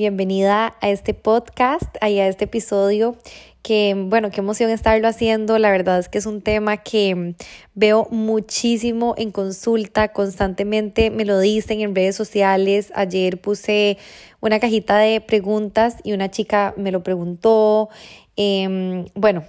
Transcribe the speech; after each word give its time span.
bienvenida 0.00 0.78
a 0.80 0.88
este 0.88 1.12
podcast 1.12 1.94
y 2.00 2.20
a 2.20 2.26
este 2.26 2.46
episodio 2.46 3.18
que, 3.62 3.94
bueno, 3.94 4.30
qué 4.30 4.40
emoción 4.40 4.70
estarlo 4.70 5.06
haciendo. 5.06 5.58
La 5.58 5.70
verdad 5.70 5.98
es 5.98 6.08
que 6.08 6.16
es 6.16 6.24
un 6.24 6.40
tema 6.40 6.78
que 6.78 7.34
veo 7.74 8.08
muchísimo 8.10 9.14
en 9.18 9.30
consulta, 9.30 10.08
constantemente 10.08 11.10
me 11.10 11.26
lo 11.26 11.38
dicen 11.38 11.82
en 11.82 11.94
redes 11.94 12.16
sociales. 12.16 12.90
Ayer 12.94 13.42
puse 13.42 13.98
una 14.40 14.58
cajita 14.58 14.96
de 14.96 15.20
preguntas 15.20 15.96
y 16.02 16.14
una 16.14 16.30
chica 16.30 16.72
me 16.78 16.92
lo 16.92 17.02
preguntó. 17.02 17.90
Em, 18.36 19.04
bueno, 19.14 19.44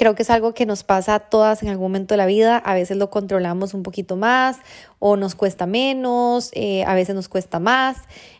Creo 0.00 0.14
que 0.14 0.22
es 0.22 0.30
algo 0.30 0.54
que 0.54 0.64
nos 0.64 0.82
pasa 0.82 1.14
a 1.14 1.18
todas 1.18 1.62
en 1.62 1.68
algún 1.68 1.92
momento 1.92 2.14
de 2.14 2.16
la 2.16 2.24
vida. 2.24 2.56
A 2.56 2.72
veces 2.72 2.96
lo 2.96 3.10
controlamos 3.10 3.74
un 3.74 3.82
poquito 3.82 4.16
más 4.16 4.56
o 4.98 5.16
nos 5.16 5.34
cuesta 5.34 5.66
menos, 5.66 6.48
eh, 6.54 6.84
a 6.84 6.94
veces 6.94 7.14
nos 7.14 7.28
cuesta 7.28 7.60
más. 7.60 7.98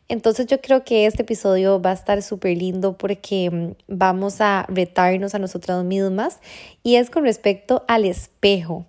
Entonces 0.08 0.46
yo 0.46 0.62
creo 0.62 0.84
que 0.84 1.04
este 1.04 1.20
episodio 1.20 1.78
va 1.78 1.90
a 1.90 1.92
estar 1.92 2.22
súper 2.22 2.56
lindo 2.56 2.96
porque 2.96 3.50
mm, 3.50 3.72
vamos 3.88 4.40
a 4.40 4.64
retarnos 4.70 5.34
a 5.34 5.38
nosotras 5.38 5.84
mismas 5.84 6.40
y 6.82 6.94
es 6.94 7.10
con 7.10 7.24
respecto 7.24 7.84
al 7.88 8.06
espejo. 8.06 8.86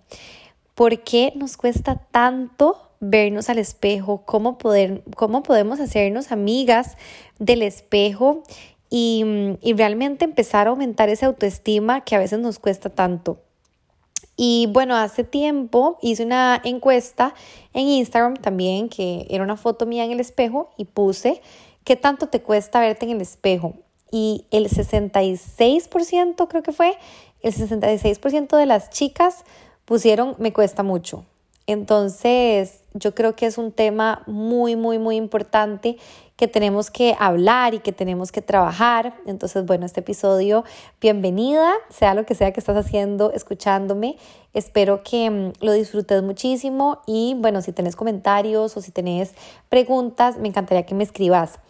¿Por 0.74 1.02
qué 1.04 1.34
nos 1.36 1.58
cuesta 1.58 1.96
tanto 2.10 2.88
vernos 3.00 3.50
al 3.50 3.58
espejo? 3.58 4.22
¿Cómo, 4.24 4.56
poder, 4.56 5.02
cómo 5.14 5.42
podemos 5.42 5.78
hacernos 5.78 6.32
amigas 6.32 6.96
del 7.38 7.60
espejo? 7.60 8.44
Y, 8.94 9.24
realmente 9.74 10.26
empezar 10.26 10.66
a 10.66 10.70
aumentar 10.70 11.08
esa 11.08 11.24
autoestima 11.24 12.02
que 12.02 12.14
a 12.14 12.18
veces 12.18 12.38
nos 12.40 12.58
cuesta 12.58 12.90
tanto. 12.90 13.38
Y 14.36 14.68
bueno, 14.70 14.94
hace 14.94 15.24
tiempo 15.24 15.96
hice 16.02 16.26
una 16.26 16.60
encuesta 16.62 17.32
en 17.72 17.88
Instagram 17.88 18.36
también, 18.36 18.90
que 18.90 19.26
era 19.30 19.44
una 19.44 19.56
foto 19.56 19.86
mía 19.86 20.04
en 20.04 20.12
el 20.12 20.20
espejo, 20.20 20.72
y 20.76 20.84
puse, 20.84 21.40
¿qué 21.84 21.96
tanto 21.96 22.26
te 22.26 22.42
cuesta 22.42 22.80
verte 22.80 23.06
en 23.06 23.12
el 23.12 23.22
espejo? 23.22 23.76
Y 24.10 24.44
el 24.50 24.68
66%, 24.68 26.46
creo 26.48 26.62
que 26.62 26.72
fue, 26.72 26.98
el 27.40 27.54
66% 27.54 28.58
de 28.58 28.66
las 28.66 28.90
chicas 28.90 29.46
pusieron, 29.86 30.36
me 30.38 30.52
cuesta 30.52 30.82
mucho. 30.82 31.24
Entonces, 31.66 32.81
yo 32.94 33.14
creo 33.14 33.36
que 33.36 33.46
es 33.46 33.58
un 33.58 33.72
tema 33.72 34.22
muy, 34.26 34.76
muy, 34.76 34.98
muy 34.98 35.16
importante 35.16 35.96
que 36.36 36.48
tenemos 36.48 36.90
que 36.90 37.14
hablar 37.20 37.74
y 37.74 37.78
que 37.78 37.92
tenemos 37.92 38.32
que 38.32 38.42
trabajar. 38.42 39.14
Entonces, 39.26 39.64
bueno, 39.64 39.86
este 39.86 40.00
episodio, 40.00 40.64
bienvenida, 41.00 41.72
sea 41.88 42.14
lo 42.14 42.26
que 42.26 42.34
sea 42.34 42.52
que 42.52 42.58
estás 42.58 42.76
haciendo, 42.76 43.32
escuchándome. 43.32 44.16
Espero 44.52 45.02
que 45.04 45.30
mm, 45.30 45.52
lo 45.60 45.72
disfrutes 45.72 46.22
muchísimo 46.22 47.00
y 47.06 47.36
bueno, 47.38 47.62
si 47.62 47.72
tenés 47.72 47.94
comentarios 47.94 48.76
o 48.76 48.80
si 48.80 48.90
tenés 48.90 49.34
preguntas, 49.68 50.36
me 50.38 50.48
encantaría 50.48 50.84
que 50.84 50.96
me 50.96 51.04
escribas. 51.04 51.60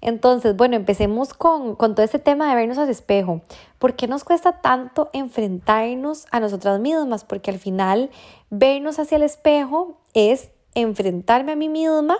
Entonces, 0.00 0.56
bueno, 0.56 0.76
empecemos 0.76 1.34
con, 1.34 1.76
con 1.76 1.94
todo 1.94 2.04
este 2.04 2.18
tema 2.18 2.48
de 2.48 2.56
vernos 2.56 2.78
al 2.78 2.88
espejo. 2.88 3.42
¿Por 3.78 3.96
qué 3.96 4.08
nos 4.08 4.24
cuesta 4.24 4.62
tanto 4.62 5.10
enfrentarnos 5.12 6.26
a 6.30 6.40
nosotras 6.40 6.80
mismas? 6.80 7.24
Porque 7.24 7.50
al 7.50 7.58
final 7.58 8.10
vernos 8.48 8.98
hacia 8.98 9.16
el 9.16 9.24
espejo 9.24 9.98
es 10.14 10.51
enfrentarme 10.74 11.52
a 11.52 11.56
mí 11.56 11.68
misma 11.68 12.18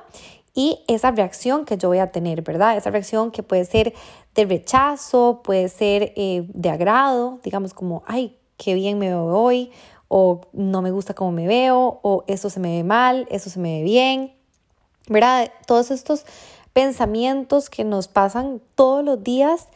y 0.55 0.81
esa 0.87 1.11
reacción 1.11 1.65
que 1.65 1.79
yo 1.79 1.89
voy 1.89 1.99
a 1.99 2.13
tener, 2.13 2.43
¿verdad? 2.43 2.77
Esa 2.77 2.91
reacción 2.91 3.31
que 3.31 3.43
puede 3.43 3.65
ser 3.65 3.95
de 4.35 4.45
rechazo, 4.45 5.41
puede 5.43 5.69
ser 5.69 6.13
eh, 6.17 6.47
de 6.53 6.71
agrado, 6.71 7.41
digamos 7.43 7.73
como, 7.73 8.03
ay, 8.07 8.39
qué 8.59 8.75
bien 8.75 8.99
me 8.99 9.09
veo 9.09 9.27
hoy, 9.27 9.71
o 10.09 10.43
no 10.53 10.83
me 10.83 10.91
gusta 10.91 11.15
cómo 11.15 11.33
me 11.33 11.47
veo, 11.47 12.01
o 12.03 12.25
eso 12.27 12.51
se 12.51 12.61
me 12.61 12.77
ve 12.77 12.85
mal, 12.85 13.27
eso 13.31 13.49
se 13.49 13.59
me 13.59 13.79
ve 13.79 13.85
bien, 13.85 14.35
¿verdad? 15.09 15.51
Todos 15.67 15.91
estos 15.91 16.27
pensamientos 16.75 17.71
que 17.71 17.85
nos 17.85 18.09
pasan 18.09 18.61
todos 18.75 19.03
los 19.05 19.23
días 19.23 19.69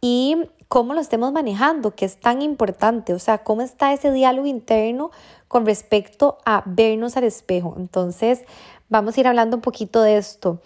y 0.00 0.36
cómo 0.68 0.94
lo 0.94 1.02
estemos 1.02 1.32
manejando, 1.32 1.94
que 1.94 2.06
es 2.06 2.18
tan 2.18 2.40
importante, 2.40 3.12
o 3.12 3.18
sea, 3.18 3.44
cómo 3.44 3.60
está 3.60 3.92
ese 3.92 4.10
diálogo 4.10 4.46
interno 4.46 5.10
con 5.52 5.66
respecto 5.66 6.38
a 6.46 6.62
vernos 6.64 7.18
al 7.18 7.24
espejo. 7.24 7.74
Entonces, 7.76 8.42
vamos 8.88 9.14
a 9.14 9.20
ir 9.20 9.28
hablando 9.28 9.58
un 9.58 9.60
poquito 9.60 10.00
de 10.00 10.16
esto. 10.16 10.62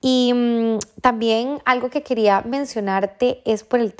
Y 0.00 0.32
mm, 0.34 0.78
también 1.02 1.60
algo 1.66 1.90
que 1.90 2.02
quería 2.02 2.40
mencionarte 2.40 3.42
es 3.44 3.62
por 3.62 3.80
el, 3.80 3.94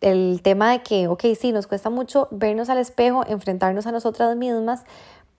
el, 0.00 0.42
tema 0.42 0.70
de 0.70 0.82
que, 0.84 1.08
ok, 1.08 1.24
sí, 1.36 1.50
nos 1.50 1.66
cuesta 1.66 1.90
mucho 1.90 2.28
vernos 2.30 2.68
al 2.68 2.78
espejo, 2.78 3.24
enfrentarnos 3.26 3.88
a 3.88 3.92
nosotras 3.92 4.36
mismas, 4.36 4.84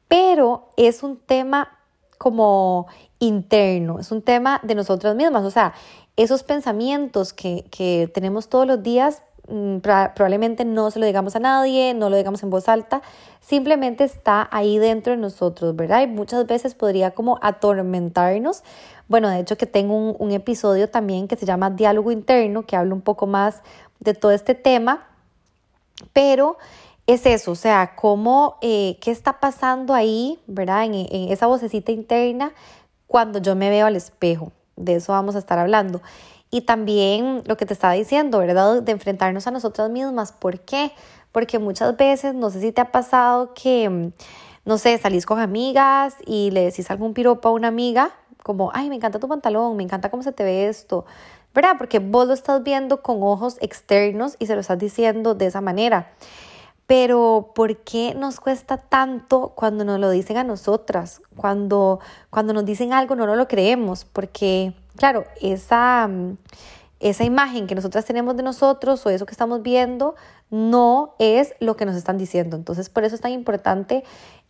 pero 0.09 0.71
es 0.75 1.03
un 1.03 1.15
tema 1.15 1.79
como 2.17 2.87
interno, 3.19 3.97
es 3.97 4.11
un 4.11 4.21
tema 4.21 4.59
de 4.61 4.75
nosotras 4.75 5.15
mismas, 5.15 5.45
o 5.45 5.51
sea, 5.51 5.73
esos 6.17 6.43
pensamientos 6.43 7.31
que, 7.31 7.63
que 7.71 8.11
tenemos 8.13 8.49
todos 8.49 8.67
los 8.67 8.83
días 8.83 9.23
probablemente 9.47 10.65
no 10.65 10.91
se 10.91 10.99
lo 10.99 11.05
digamos 11.05 11.35
a 11.35 11.39
nadie, 11.39 11.93
no 11.93 12.09
lo 12.09 12.17
digamos 12.17 12.43
en 12.43 12.49
voz 12.49 12.67
alta, 12.67 13.01
simplemente 13.39 14.03
está 14.03 14.47
ahí 14.51 14.77
dentro 14.77 15.11
de 15.11 15.17
nosotros, 15.17 15.75
¿verdad? 15.75 16.01
Y 16.01 16.07
muchas 16.07 16.45
veces 16.45 16.75
podría 16.75 17.11
como 17.11 17.39
atormentarnos. 17.41 18.63
Bueno, 19.07 19.29
de 19.29 19.39
hecho 19.39 19.57
que 19.57 19.65
tengo 19.65 19.95
un, 19.95 20.31
episodio 20.31 20.89
también 20.89 21.27
que 21.27 21.37
se 21.37 21.45
llama 21.45 21.69
Diálogo 21.69 22.11
Interno, 22.11 22.63
que 22.63 22.75
habla 22.75 22.93
un 22.93 23.01
poco 23.01 23.25
más 23.25 23.61
de 23.99 24.13
todo 24.13 24.31
este 24.31 24.53
tema, 24.53 25.07
pero 26.11 26.57
es 27.07 27.25
eso, 27.25 27.51
o 27.51 27.55
sea, 27.55 27.95
cómo, 27.95 28.57
eh, 28.61 28.97
qué 28.99 29.11
está 29.11 29.39
pasando 29.39 29.93
ahí, 29.93 30.39
¿verdad? 30.45 30.83
En, 30.83 30.93
en 30.93 31.31
esa 31.31 31.47
vocecita 31.47 31.93
interna 31.93 32.51
cuando 33.07 33.39
yo 33.39 33.55
me 33.55 33.69
veo 33.69 33.85
al 33.85 33.95
espejo. 33.95 34.51
De 34.75 34.95
eso 34.95 35.13
vamos 35.13 35.35
a 35.35 35.39
estar 35.39 35.57
hablando. 35.57 36.01
Y 36.49 36.61
también 36.61 37.43
lo 37.45 37.57
que 37.57 37.65
te 37.65 37.73
estaba 37.73 37.93
diciendo, 37.93 38.39
¿verdad? 38.39 38.81
De 38.81 38.91
enfrentarnos 38.91 39.47
a 39.47 39.51
nosotras 39.51 39.89
mismas. 39.89 40.31
¿Por 40.31 40.61
qué? 40.61 40.91
Porque 41.31 41.59
muchas 41.59 41.97
veces, 41.97 42.33
no 42.33 42.49
sé 42.49 42.61
si 42.61 42.71
te 42.71 42.81
ha 42.81 42.91
pasado 42.91 43.53
que, 43.53 44.11
no 44.65 44.77
sé, 44.77 44.97
salís 44.97 45.25
con 45.25 45.39
amigas 45.39 46.15
y 46.25 46.51
le 46.51 46.63
decís 46.63 46.89
algún 46.89 47.13
piropo 47.13 47.49
a 47.49 47.51
una 47.51 47.67
amiga, 47.67 48.11
como, 48.43 48.71
ay, 48.73 48.89
me 48.89 48.95
encanta 48.95 49.19
tu 49.19 49.27
pantalón, 49.27 49.75
me 49.75 49.83
encanta 49.83 50.09
cómo 50.09 50.23
se 50.23 50.31
te 50.31 50.43
ve 50.43 50.67
esto, 50.67 51.05
¿verdad? 51.53 51.75
Porque 51.77 51.99
vos 51.99 52.27
lo 52.27 52.33
estás 52.33 52.63
viendo 52.63 53.01
con 53.01 53.21
ojos 53.21 53.57
externos 53.59 54.37
y 54.39 54.45
se 54.45 54.55
lo 54.55 54.61
estás 54.61 54.79
diciendo 54.79 55.35
de 55.35 55.47
esa 55.47 55.59
manera. 55.59 56.11
Pero 56.87 57.51
¿por 57.53 57.75
qué 57.79 58.15
nos 58.15 58.39
cuesta 58.39 58.77
tanto 58.77 59.49
cuando 59.55 59.83
nos 59.83 59.99
lo 59.99 60.09
dicen 60.09 60.37
a 60.37 60.45
nosotras? 60.45 61.21
Cuando, 61.35 61.99
cuando 62.29 62.53
nos 62.53 62.63
dicen 62.63 62.93
algo 62.93 63.15
no, 63.15 63.25
no 63.27 63.35
lo 63.35 63.49
creemos, 63.49 64.05
porque 64.05 64.73
claro, 64.97 65.25
esa, 65.41 66.07
mm, 66.07 66.37
esa 66.99 67.23
imagen 67.23 67.67
que 67.67 67.75
nosotras 67.75 68.05
tenemos 68.05 68.35
de 68.35 68.43
nosotros 68.43 69.05
o 69.05 69.09
eso 69.09 69.25
que 69.25 69.31
estamos 69.31 69.61
viendo 69.61 70.15
no 70.49 71.15
es 71.19 71.53
lo 71.59 71.77
que 71.77 71.85
nos 71.85 71.95
están 71.95 72.17
diciendo. 72.17 72.55
Entonces, 72.55 72.89
por 72.89 73.03
eso 73.03 73.15
es 73.15 73.21
tan 73.21 73.31
importante 73.31 74.03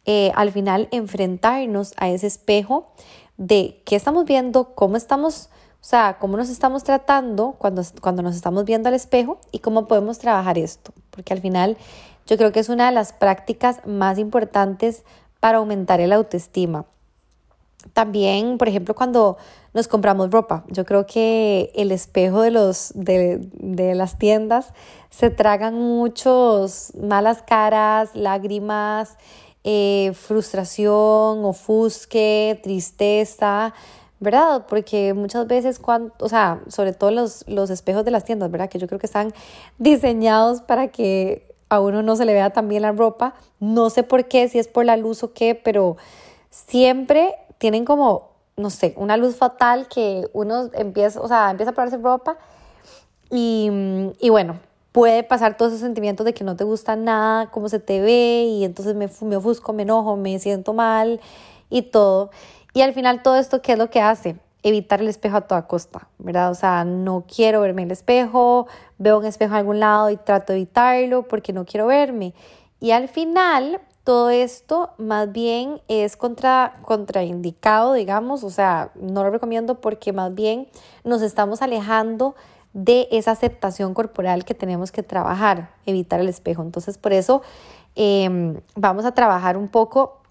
eh, 0.05 0.31
al 0.35 0.51
final 0.51 0.87
enfrentarnos 0.91 1.93
a 1.97 2.09
ese 2.09 2.27
espejo 2.27 2.91
de 3.35 3.81
qué 3.85 3.95
estamos 3.95 4.25
viendo, 4.25 4.73
cómo 4.73 4.95
estamos, 4.95 5.49
o 5.81 5.85
sea, 5.85 6.17
cómo 6.19 6.37
nos 6.37 6.49
estamos 6.49 6.83
tratando 6.83 7.55
cuando, 7.57 7.83
cuando 8.01 8.21
nos 8.21 8.35
estamos 8.35 8.65
viendo 8.65 8.89
al 8.89 8.95
espejo 8.95 9.39
y 9.51 9.59
cómo 9.59 9.87
podemos 9.87 10.17
trabajar 10.17 10.57
esto. 10.57 10.93
Porque 11.11 11.33
al 11.33 11.41
final 11.41 11.77
yo 12.25 12.37
creo 12.37 12.51
que 12.51 12.59
es 12.59 12.69
una 12.69 12.87
de 12.87 12.91
las 12.93 13.13
prácticas 13.13 13.85
más 13.85 14.17
importantes 14.17 15.03
para 15.39 15.57
aumentar 15.57 15.99
el 15.99 16.13
autoestima. 16.13 16.85
También, 17.93 18.57
por 18.57 18.67
ejemplo, 18.67 18.95
cuando 18.95 19.37
nos 19.73 19.87
compramos 19.87 20.31
ropa, 20.31 20.63
yo 20.67 20.85
creo 20.85 21.05
que 21.05 21.71
el 21.75 21.91
espejo 21.91 22.41
de, 22.41 22.51
los, 22.51 22.91
de, 22.95 23.39
de 23.53 23.95
las 23.95 24.17
tiendas 24.17 24.73
se 25.09 25.29
tragan 25.29 25.75
muchos 25.75 26.93
malas 26.95 27.41
caras, 27.41 28.11
lágrimas, 28.13 29.17
eh, 29.63 30.13
frustración, 30.13 31.43
ofusque, 31.43 32.59
tristeza, 32.63 33.73
¿verdad? 34.19 34.65
Porque 34.67 35.13
muchas 35.13 35.45
veces, 35.47 35.77
cuando, 35.77 36.13
o 36.19 36.29
sea, 36.29 36.61
sobre 36.67 36.93
todo 36.93 37.11
los, 37.11 37.43
los 37.47 37.69
espejos 37.69 38.05
de 38.05 38.11
las 38.11 38.23
tiendas, 38.23 38.49
¿verdad? 38.49 38.69
Que 38.69 38.79
yo 38.79 38.87
creo 38.87 38.99
que 38.99 39.05
están 39.05 39.33
diseñados 39.77 40.61
para 40.61 40.87
que 40.87 41.53
a 41.69 41.79
uno 41.81 42.01
no 42.01 42.15
se 42.15 42.25
le 42.25 42.33
vea 42.33 42.51
tan 42.51 42.69
bien 42.69 42.81
la 42.81 42.91
ropa. 42.93 43.33
No 43.59 43.89
sé 43.89 44.03
por 44.03 44.27
qué, 44.27 44.47
si 44.47 44.57
es 44.59 44.67
por 44.67 44.85
la 44.85 44.97
luz 44.97 45.23
o 45.23 45.33
qué, 45.33 45.53
pero 45.53 45.97
siempre 46.49 47.35
tienen 47.57 47.85
como, 47.85 48.31
no 48.55 48.69
sé, 48.69 48.93
una 48.97 49.17
luz 49.17 49.35
fatal 49.35 49.87
que 49.87 50.29
uno 50.33 50.69
empieza, 50.73 51.21
o 51.21 51.27
sea, 51.27 51.51
empieza 51.51 51.71
a 51.71 51.73
probarse 51.73 51.97
ropa 51.97 52.37
Y, 53.29 53.69
y 54.19 54.29
bueno, 54.29 54.59
puede 54.91 55.23
pasar 55.23 55.57
todos 55.57 55.73
esos 55.73 55.81
sentimientos 55.81 56.25
de 56.25 56.33
que 56.33 56.43
no 56.43 56.55
te 56.55 56.63
gusta 56.63 56.95
nada, 56.95 57.51
cómo 57.51 57.69
se 57.69 57.79
te 57.79 58.01
ve, 58.01 58.45
y 58.45 58.65
entonces 58.65 58.95
me, 58.95 59.09
me 59.21 59.35
ofusco, 59.35 59.73
me 59.73 59.83
enojo, 59.83 60.15
me 60.17 60.39
siento 60.39 60.73
mal 60.73 61.19
y 61.69 61.83
todo. 61.83 62.31
Y 62.73 62.81
al 62.81 62.93
final 62.93 63.21
todo 63.21 63.37
esto, 63.37 63.61
¿qué 63.61 63.73
es 63.73 63.77
lo 63.77 63.89
que 63.89 64.01
hace? 64.01 64.37
Evitar 64.63 65.01
el 65.01 65.07
espejo 65.07 65.37
a 65.37 65.41
toda 65.41 65.67
costa, 65.67 66.07
¿verdad? 66.17 66.51
O 66.51 66.55
sea, 66.55 66.83
no 66.83 67.25
quiero 67.27 67.61
verme 67.61 67.83
en 67.83 67.89
el 67.89 67.91
espejo, 67.91 68.67
veo 68.97 69.19
un 69.19 69.25
espejo 69.25 69.53
a 69.55 69.57
algún 69.59 69.79
lado 69.79 70.09
y 70.09 70.17
trato 70.17 70.53
de 70.53 70.59
evitarlo 70.59 71.27
porque 71.27 71.53
no 71.53 71.65
quiero 71.65 71.87
verme. 71.87 72.33
Y 72.79 72.91
al 72.91 73.07
final 73.07 73.81
todo 74.07 74.29
esto 74.29 74.91
más 74.97 75.33
bien 75.33 75.81
es 75.89 76.15
contra, 76.15 76.75
contraindicado, 76.83 77.91
digamos, 77.91 78.45
o 78.45 78.49
sea, 78.49 78.91
no 78.95 79.21
lo 79.21 79.31
recomiendo 79.31 79.81
porque 79.81 80.13
más 80.13 80.33
bien 80.33 80.69
nos 81.03 81.21
estamos 81.21 81.61
alejando 81.61 82.33
de 82.71 83.09
esa 83.11 83.31
aceptación 83.31 83.93
corporal 83.93 84.45
que 84.45 84.53
tenemos 84.53 84.93
que 84.93 85.03
trabajar, 85.03 85.71
evitar 85.85 86.21
el 86.21 86.29
espejo. 86.29 86.61
Entonces, 86.61 86.97
por 86.97 87.11
eso 87.11 87.41
em, 87.95 88.61
vamos 88.77 89.03
a 89.03 89.11
trabajar 89.11 89.57
un 89.57 89.67
poco 89.67 90.21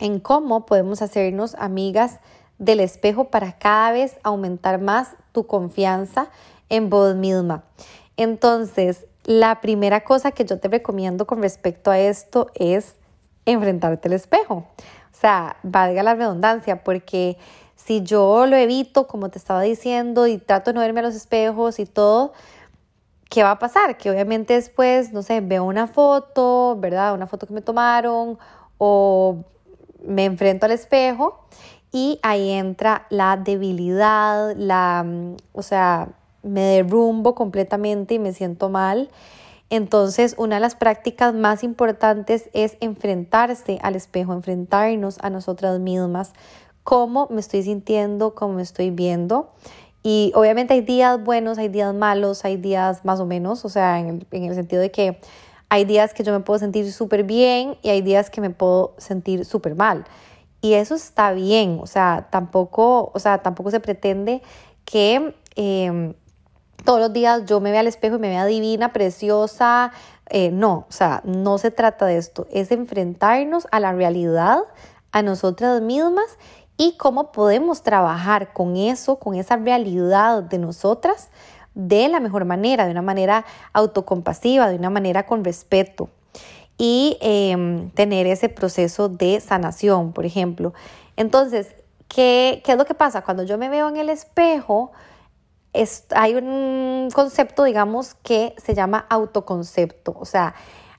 en 0.00 0.20
cómo 0.20 0.66
podemos 0.66 1.00
hacernos 1.00 1.54
amigas 1.54 2.20
del 2.58 2.78
espejo 2.78 3.30
para 3.30 3.56
cada 3.56 3.90
vez 3.92 4.18
aumentar 4.22 4.82
más 4.82 5.16
tu 5.32 5.46
confianza 5.46 6.28
en 6.68 6.90
vos 6.90 7.14
misma. 7.14 7.64
Entonces, 8.18 9.06
la 9.24 9.62
primera 9.62 10.04
cosa 10.04 10.32
que 10.32 10.44
yo 10.44 10.60
te 10.60 10.68
recomiendo 10.68 11.26
con 11.26 11.40
respecto 11.40 11.90
a 11.90 11.98
esto 11.98 12.50
es 12.54 12.96
enfrentarte 13.46 14.08
al 14.08 14.14
espejo. 14.14 14.54
O 14.54 15.16
sea, 15.16 15.56
valga 15.62 16.02
la 16.02 16.14
redundancia, 16.14 16.82
porque 16.84 17.38
si 17.76 18.02
yo 18.02 18.46
lo 18.46 18.56
evito, 18.56 19.06
como 19.06 19.28
te 19.28 19.38
estaba 19.38 19.62
diciendo, 19.62 20.26
y 20.26 20.38
trato 20.38 20.70
de 20.70 20.74
no 20.74 20.80
verme 20.80 21.00
a 21.00 21.04
los 21.04 21.14
espejos 21.14 21.78
y 21.78 21.86
todo, 21.86 22.32
¿qué 23.28 23.42
va 23.42 23.52
a 23.52 23.58
pasar? 23.58 23.96
Que 23.96 24.10
obviamente 24.10 24.54
después, 24.54 25.12
no 25.12 25.22
sé, 25.22 25.40
veo 25.40 25.64
una 25.64 25.86
foto, 25.86 26.76
¿verdad? 26.78 27.14
Una 27.14 27.26
foto 27.26 27.46
que 27.46 27.52
me 27.52 27.60
tomaron 27.60 28.38
o 28.78 29.44
me 30.06 30.24
enfrento 30.24 30.66
al 30.66 30.72
espejo 30.72 31.46
y 31.92 32.18
ahí 32.22 32.50
entra 32.50 33.06
la 33.08 33.36
debilidad, 33.36 34.54
la, 34.56 35.06
o 35.52 35.62
sea, 35.62 36.08
me 36.42 36.60
derrumbo 36.60 37.34
completamente 37.34 38.14
y 38.14 38.18
me 38.18 38.32
siento 38.32 38.68
mal. 38.68 39.10
Entonces, 39.70 40.34
una 40.38 40.56
de 40.56 40.60
las 40.60 40.76
prácticas 40.76 41.34
más 41.34 41.64
importantes 41.64 42.50
es 42.52 42.76
enfrentarse 42.80 43.78
al 43.82 43.96
espejo, 43.96 44.32
enfrentarnos 44.32 45.18
a 45.20 45.30
nosotras 45.30 45.80
mismas, 45.80 46.32
cómo 46.84 47.28
me 47.30 47.40
estoy 47.40 47.62
sintiendo, 47.62 48.34
cómo 48.34 48.54
me 48.54 48.62
estoy 48.62 48.90
viendo. 48.90 49.50
Y 50.02 50.32
obviamente 50.34 50.74
hay 50.74 50.82
días 50.82 51.24
buenos, 51.24 51.56
hay 51.56 51.68
días 51.68 51.94
malos, 51.94 52.44
hay 52.44 52.58
días 52.58 53.06
más 53.06 53.20
o 53.20 53.26
menos, 53.26 53.64
o 53.64 53.70
sea, 53.70 53.98
en 53.98 54.26
el, 54.30 54.54
sentido 54.54 54.82
de 54.82 54.90
que 54.90 55.18
hay 55.70 55.86
días 55.86 56.12
que 56.12 56.22
yo 56.22 56.32
me 56.32 56.40
puedo 56.40 56.58
sentir 56.58 56.92
súper 56.92 57.24
bien 57.24 57.78
y 57.80 57.88
hay 57.88 58.02
días 58.02 58.28
que 58.28 58.42
me 58.42 58.50
puedo 58.50 58.94
sentir 58.98 59.46
súper 59.46 59.74
mal. 59.74 60.04
Y 60.60 60.74
eso 60.74 60.94
está 60.94 61.32
bien, 61.32 61.78
o 61.80 61.86
sea, 61.86 62.28
tampoco, 62.30 63.12
o 63.14 63.18
sea, 63.18 63.38
tampoco 63.38 63.70
se 63.70 63.80
pretende 63.80 64.42
que 64.84 65.34
em, 65.56 66.12
todos 66.84 67.00
los 67.00 67.12
días 67.12 67.44
yo 67.46 67.60
me 67.60 67.70
vea 67.70 67.80
al 67.80 67.86
espejo 67.86 68.16
y 68.16 68.18
me 68.18 68.28
vea 68.28 68.46
divina, 68.46 68.92
preciosa. 68.92 69.92
Eh, 70.30 70.50
no, 70.50 70.86
o 70.88 70.92
sea, 70.92 71.20
no 71.24 71.58
se 71.58 71.70
trata 71.70 72.06
de 72.06 72.16
esto, 72.16 72.46
es 72.50 72.70
enfrentarnos 72.70 73.66
a 73.70 73.80
la 73.80 73.92
realidad, 73.92 74.60
a 75.12 75.22
nosotras 75.22 75.82
mismas 75.82 76.38
y 76.76 76.96
cómo 76.96 77.30
podemos 77.30 77.82
trabajar 77.82 78.52
con 78.52 78.76
eso, 78.76 79.18
con 79.18 79.34
esa 79.34 79.56
realidad 79.56 80.42
de 80.42 80.58
nosotras 80.58 81.30
de 81.74 82.08
la 82.08 82.20
mejor 82.20 82.44
manera, 82.44 82.84
de 82.86 82.92
una 82.92 83.02
manera 83.02 83.44
autocompasiva, 83.72 84.68
de 84.68 84.76
una 84.76 84.90
manera 84.90 85.26
con 85.26 85.44
respeto 85.44 86.08
y 86.78 87.16
em, 87.20 87.90
tener 87.90 88.26
ese 88.26 88.48
proceso 88.48 89.08
de 89.08 89.40
sanación, 89.40 90.12
por 90.12 90.24
ejemplo. 90.24 90.72
Entonces, 91.16 91.74
¿qué, 92.08 92.62
¿qué, 92.64 92.72
es 92.72 92.78
lo 92.78 92.84
que 92.84 92.94
pasa? 92.94 93.22
Cuando 93.22 93.44
yo 93.44 93.58
me 93.58 93.68
veo 93.68 93.88
en 93.88 93.96
el 93.96 94.08
espejo, 94.08 94.92
es, 95.74 96.06
hay 96.14 96.34
un 96.34 97.10
concepto, 97.12 97.64
digamos, 97.64 98.14
que 98.14 98.54
se 98.56 98.74
llama 98.74 99.06
autoconcepto. 99.10 100.14
O 100.18 100.24
sea, 100.24 100.54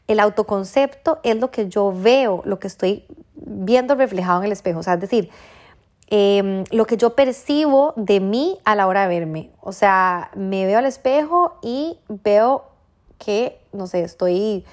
el 0.07 0.19
autoconcepto 0.19 1.19
es 1.23 1.37
lo 1.37 1.49
que 1.49 1.67
yo 1.67 1.91
veo, 1.95 2.41
lo 2.45 2.59
que 2.59 2.67
estoy 2.67 3.05
viendo 3.33 3.95
reflejado 3.95 4.41
en 4.41 4.45
el 4.45 4.51
espejo. 4.51 4.79
O 4.79 4.83
sea, 4.83 4.93
es 4.95 5.01
decir, 5.01 5.31
Em, 6.07 6.65
lo 6.69 6.85
que 6.85 6.97
yo 6.97 7.15
percibo 7.15 7.93
de 7.95 8.19
mí 8.19 8.59
a 8.63 8.75
la 8.75 8.87
hora 8.87 9.07
de 9.07 9.19
verme. 9.19 9.51
O 9.61 9.71
sea, 9.71 10.29
me 10.35 10.65
veo 10.65 10.77
al 10.77 10.85
espejo 10.85 11.57
y 11.63 11.97
veo 12.07 12.65
que, 13.17 13.59
no 13.73 13.87
sé, 13.87 14.03
estoy 14.03 14.65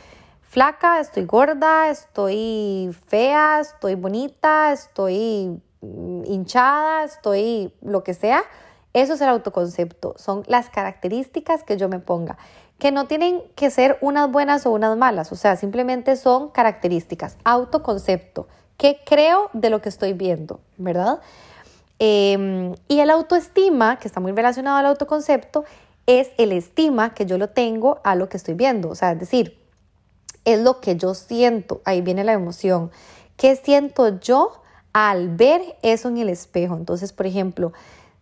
flaca, 0.43 1.01
estoy 1.01 1.25
gorda, 1.25 1.89
estoy 1.89 2.95
fea, 3.07 3.61
estoy 3.61 3.95
bonita, 3.95 4.73
estoy 4.73 5.59
mm, 5.81 6.25
hinchada, 6.27 7.05
estoy 7.05 7.73
lo 7.81 8.05
que 8.05 8.13
sea. 8.13 8.43
Eso 8.95 9.15
es 9.15 9.21
el 9.21 9.29
autoconcepto, 9.29 10.15
son 10.19 10.43
las 10.47 10.69
características 10.69 11.63
que 11.63 11.77
yo 11.77 11.89
me 11.89 11.99
ponga, 11.99 12.37
que 12.79 12.93
no 12.93 13.07
tienen 13.07 13.43
que 13.55 13.71
ser 13.71 13.97
unas 14.01 14.31
buenas 14.31 14.67
o 14.67 14.71
unas 14.71 14.97
malas, 14.97 15.33
o 15.33 15.37
sea, 15.37 15.57
simplemente 15.57 16.17
son 16.17 16.51
características, 16.51 17.37
autoconcepto. 17.45 18.49
¿Qué 18.77 19.01
creo 19.07 19.49
de 19.53 19.71
lo 19.71 19.81
que 19.81 19.89
estoy 19.89 20.13
viendo? 20.13 20.61
¿Verdad? 20.77 21.21
Em, 21.99 22.75
y 22.89 22.99
el 23.01 23.11
autoestima, 23.11 23.99
que 23.99 24.09
está 24.09 24.19
muy 24.19 24.33
relacionado 24.33 24.77
al 24.77 24.87
autoconcepto, 24.87 25.65
es 26.07 26.31
el 26.37 26.53
estima 26.53 27.15
que 27.15 27.27
yo 27.27 27.39
lo 27.39 27.51
tengo 27.51 28.01
a 28.03 28.17
lo 28.17 28.29
que 28.29 28.37
estoy 28.37 28.55
viendo. 28.55 28.89
O 28.89 28.95
sea, 28.95 29.13
es 29.13 29.21
decir, 29.21 29.59
es 30.45 30.61
lo 30.61 30.81
que 30.81 30.97
yo 30.97 31.15
siento. 31.15 31.81
Ahí 31.85 32.01
viene 32.01 32.25
la 32.25 32.33
emoción. 32.33 32.91
¿Qué 33.37 33.57
siento 33.57 34.19
yo 34.21 34.63
al 34.93 35.29
ver 35.29 35.77
eso 35.83 36.09
en 36.09 36.19
el 36.19 36.29
espejo? 36.29 36.77
Entonces, 36.77 37.13
por 37.13 37.27
ejemplo, 37.27 37.73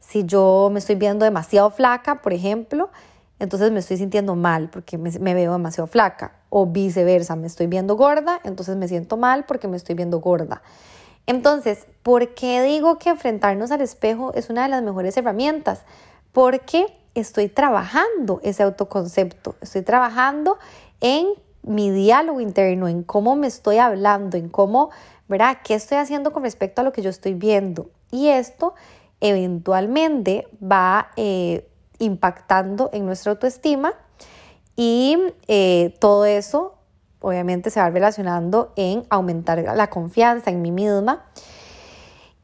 si 0.00 0.24
yo 0.24 0.68
me 0.72 0.80
estoy 0.80 0.96
viendo 0.96 1.24
demasiado 1.24 1.70
flaca, 1.70 2.20
por 2.22 2.32
ejemplo, 2.32 2.90
entonces 3.38 3.72
me 3.72 3.80
estoy 3.80 3.96
sintiendo 3.96 4.34
mal 4.34 4.68
porque 4.68 4.98
me, 4.98 5.34
veo 5.34 5.52
demasiado 5.52 5.86
flaca. 5.86 6.32
O 6.50 6.66
viceversa, 6.66 7.36
me 7.36 7.46
estoy 7.46 7.68
viendo 7.68 7.96
gorda, 7.96 8.40
entonces 8.44 8.76
me 8.76 8.88
siento 8.88 9.16
mal 9.16 9.44
porque 9.46 9.68
me 9.68 9.76
estoy 9.76 9.94
viendo 9.94 10.20
gorda. 10.20 10.62
Entonces, 11.26 11.86
¿por 12.02 12.34
qué 12.34 12.62
digo 12.62 12.98
que 12.98 13.10
enfrentarnos 13.10 13.70
al 13.70 13.80
espejo 13.82 14.32
es 14.34 14.50
una 14.50 14.64
de 14.64 14.68
las 14.68 14.82
mejores 14.82 15.16
herramientas? 15.16 15.82
Porque 16.32 16.86
estoy 17.14 17.48
trabajando 17.48 18.40
ese 18.42 18.62
autoconcepto, 18.62 19.54
estoy 19.60 19.82
trabajando 19.82 20.58
en 21.00 21.28
mi 21.62 21.90
diálogo 21.90 22.40
interno, 22.40 22.88
en 22.88 23.02
cómo 23.02 23.36
me 23.36 23.46
estoy 23.46 23.78
hablando, 23.78 24.36
en 24.36 24.48
cómo, 24.48 24.90
¿verdad? 25.28 25.58
¿Qué 25.64 25.74
estoy 25.74 25.98
haciendo 25.98 26.32
con 26.32 26.42
respecto 26.42 26.80
a 26.80 26.84
lo 26.84 26.92
que 26.92 27.02
yo 27.02 27.10
estoy 27.10 27.34
viendo? 27.34 27.90
Y 28.10 28.28
esto 28.28 28.74
eventualmente 29.20 30.48
va 30.60 31.10
eh, 31.16 31.68
impactando 31.98 32.90
en 32.92 33.06
nuestra 33.06 33.32
autoestima 33.32 33.94
y 34.76 35.18
eh, 35.46 35.94
todo 36.00 36.24
eso 36.24 36.76
obviamente 37.20 37.70
se 37.70 37.80
va 37.80 37.90
relacionando 37.90 38.72
en 38.76 39.04
aumentar 39.10 39.58
la 39.58 39.90
confianza 39.90 40.50
en 40.50 40.62
mí 40.62 40.72
misma 40.72 41.26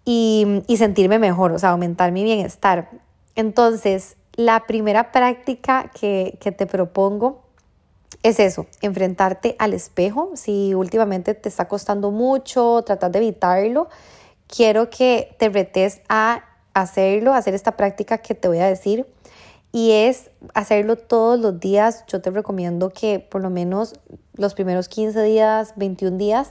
y, 0.05 0.63
sentirme 0.77 1.19
mejor, 1.19 1.53
o 1.53 1.59
sea, 1.59 1.71
aumentar 1.71 2.13
mi 2.13 2.23
bienestar. 2.23 2.91
Entonces, 3.35 4.17
la 4.35 4.67
primera 4.67 5.11
práctica 5.11 5.91
que, 5.99 6.39
que 6.41 6.53
te 6.53 6.67
propongo 6.67 7.43
es 8.23 8.39
eso, 8.39 8.67
enfrentarte 8.83 9.57
al 9.59 9.73
espejo. 9.73 10.31
Si 10.35 10.75
últimamente 10.75 11.35
te 11.35 11.49
está 11.49 11.67
costando 11.67 12.11
mucho, 12.11 12.83
tratar 12.87 13.11
de 13.11 13.19
evitarlo, 13.19 13.89
quiero 14.47 14.91
que 14.91 15.35
te 15.39 15.49
retes 15.49 16.01
a 16.09 16.45
hacerlo, 16.77 17.33
hacer 17.33 17.55
esta 17.55 17.77
práctica 17.77 18.19
que 18.19 18.35
te 18.35 18.49
voy 18.49 18.59
a 18.59 18.67
decir 18.67 19.07
y 19.73 19.93
es 19.93 20.31
hacerlo 20.55 20.97
todos 20.97 21.41
los 21.41 21.59
días. 21.59 22.05
Yo 22.07 22.21
te 22.21 22.31
recomiendo 22.31 22.91
que 22.91 23.19
por 23.19 23.43
lo 23.43 23.51
menos 23.51 23.95
los 24.35 24.55
primeros 24.55 24.89
15 24.89 25.23
días, 25.23 25.73
21 25.77 26.19
días, 26.19 26.51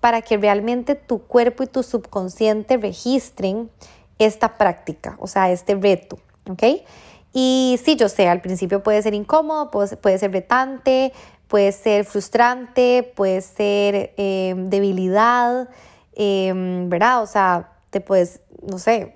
para 0.00 0.20
que 0.20 0.36
realmente 0.36 0.94
tu 0.94 1.22
cuerpo 1.22 1.62
y 1.62 1.66
tu 1.66 1.82
subconsciente 1.82 2.76
registren 2.76 3.70
esta 4.18 4.58
práctica, 4.58 5.16
o 5.18 5.26
sea, 5.26 5.50
este 5.50 5.74
reto, 5.74 6.18
¿ok? 6.48 6.62
Y 7.32 7.80
sí, 7.82 7.96
yo 7.96 8.08
sé, 8.08 8.28
al 8.28 8.42
principio 8.42 8.82
puede 8.82 9.02
ser 9.02 9.14
incómodo, 9.14 9.70
puede, 9.70 10.18
ser 10.18 10.30
retante, 10.30 11.12
puede 11.48 11.72
ser 11.72 12.04
frustrante, 12.04 13.12
puede 13.16 13.40
ser 13.40 14.12
em, 14.16 14.68
debilidad, 14.68 15.68
em, 16.14 16.88
¿verdad? 16.88 17.22
O 17.22 17.26
sea, 17.26 17.72
te 17.90 18.00
puedes, 18.00 18.40
no 18.62 18.78
sé, 18.78 19.13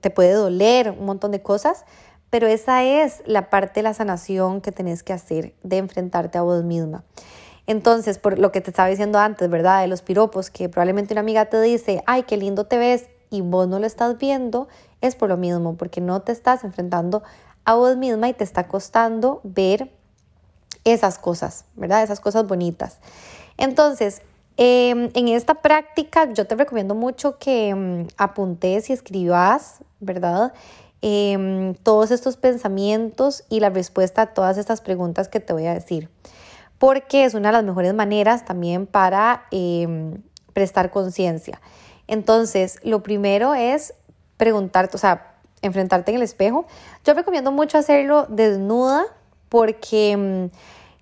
te 0.00 0.10
puede 0.10 0.32
doler 0.32 0.90
un 0.90 1.06
montón 1.06 1.30
de 1.30 1.42
cosas, 1.42 1.84
pero 2.30 2.46
esa 2.46 2.82
es 2.82 3.22
la 3.26 3.50
parte 3.50 3.80
de 3.80 3.84
la 3.84 3.94
sanación 3.94 4.60
que 4.60 4.72
tenés 4.72 5.02
que 5.02 5.12
hacer, 5.12 5.54
de 5.62 5.78
enfrentarte 5.78 6.38
a 6.38 6.42
vos 6.42 6.64
misma. 6.64 7.04
Entonces, 7.66 8.18
por 8.18 8.38
lo 8.38 8.52
que 8.52 8.60
te 8.60 8.70
estaba 8.70 8.88
diciendo 8.88 9.18
antes, 9.18 9.48
¿verdad? 9.48 9.80
De 9.80 9.86
los 9.86 10.02
piropos, 10.02 10.50
que 10.50 10.68
probablemente 10.68 11.14
una 11.14 11.20
amiga 11.20 11.46
te 11.46 11.60
dice, 11.60 12.02
ay, 12.06 12.24
qué 12.24 12.36
lindo 12.36 12.66
te 12.66 12.76
ves, 12.76 13.08
y 13.30 13.40
vos 13.40 13.66
no 13.68 13.78
lo 13.78 13.86
estás 13.86 14.18
viendo, 14.18 14.68
es 15.00 15.16
por 15.16 15.28
lo 15.28 15.36
mismo, 15.36 15.76
porque 15.76 16.00
no 16.00 16.22
te 16.22 16.32
estás 16.32 16.64
enfrentando 16.64 17.22
a 17.64 17.74
vos 17.74 17.96
misma 17.96 18.28
y 18.28 18.34
te 18.34 18.44
está 18.44 18.68
costando 18.68 19.40
ver 19.42 19.90
esas 20.84 21.18
cosas, 21.18 21.64
¿verdad? 21.74 22.02
Esas 22.02 22.20
cosas 22.20 22.46
bonitas. 22.46 22.98
Entonces, 23.56 24.22
em, 24.56 25.10
en 25.14 25.28
esta 25.28 25.54
práctica 25.54 26.32
yo 26.32 26.46
te 26.46 26.54
recomiendo 26.54 26.94
mucho 26.94 27.38
que 27.38 27.74
mm, 27.74 28.08
apuntes 28.16 28.90
y 28.90 28.92
escribas, 28.92 29.80
¿verdad? 30.00 30.52
Em, 31.02 31.74
todos 31.74 32.10
estos 32.10 32.36
pensamientos 32.36 33.44
y 33.50 33.60
la 33.60 33.70
respuesta 33.70 34.22
a 34.22 34.26
todas 34.26 34.56
estas 34.56 34.80
preguntas 34.80 35.28
que 35.28 35.40
te 35.40 35.52
voy 35.52 35.66
a 35.66 35.74
decir, 35.74 36.08
porque 36.78 37.24
es 37.24 37.34
una 37.34 37.48
de 37.48 37.52
las 37.52 37.64
mejores 37.64 37.92
maneras 37.94 38.44
también 38.44 38.86
para 38.86 39.44
em, 39.50 40.22
prestar 40.52 40.90
conciencia. 40.90 41.60
Entonces, 42.06 42.78
lo 42.82 43.02
primero 43.02 43.54
es 43.54 43.94
preguntarte, 44.36 44.96
o 44.96 44.98
sea, 44.98 45.34
enfrentarte 45.62 46.10
en 46.10 46.16
el 46.16 46.22
espejo. 46.22 46.66
Yo 47.04 47.14
recomiendo 47.14 47.52
mucho 47.52 47.78
hacerlo 47.78 48.26
desnuda 48.28 49.04
porque 49.48 50.50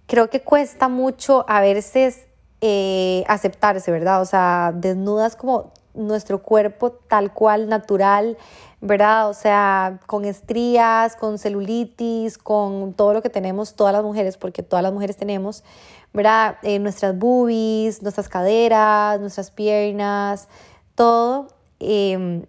creo 0.06 0.30
que 0.30 0.40
cuesta 0.40 0.88
mucho 0.88 1.44
a 1.49 1.61
veces 1.61 2.26
eh, 2.64 3.25
aceptarse, 3.26 3.90
¿verdad? 3.90 4.23
O 4.23 4.25
sea, 4.25 4.73
desnudas 4.73 5.35
como 5.35 5.73
nuestro 5.95 6.42
cuerpo 6.42 6.92
tal 6.92 7.33
cual, 7.33 7.69
natural, 7.69 8.38
¿verdad? 8.81 9.28
O 9.28 9.35
sea, 9.35 9.99
con 10.07 10.25
estrías, 10.25 11.16
con 11.16 11.38
celulitis, 11.38 12.38
con 12.38 12.95
todo 12.95 13.14
lo 13.14 13.21
que 13.21 13.31
tenemos 13.31 13.75
todas 13.75 13.92
las 13.92 14.04
mujeres, 14.04 14.37
porque 14.37 14.62
todas 14.62 14.85
las 14.85 14.92
mujeres 14.92 15.16
tenemos, 15.16 15.64
¿verdad? 16.12 16.59
Eh, 16.62 16.78
nuestras 16.78 17.19
boobies, 17.19 18.00
nuestras 18.00 18.28
caderas, 18.28 19.19
nuestras 19.21 19.50
piernas, 19.50 20.49
todo. 20.95 21.49
Em, 21.81 22.45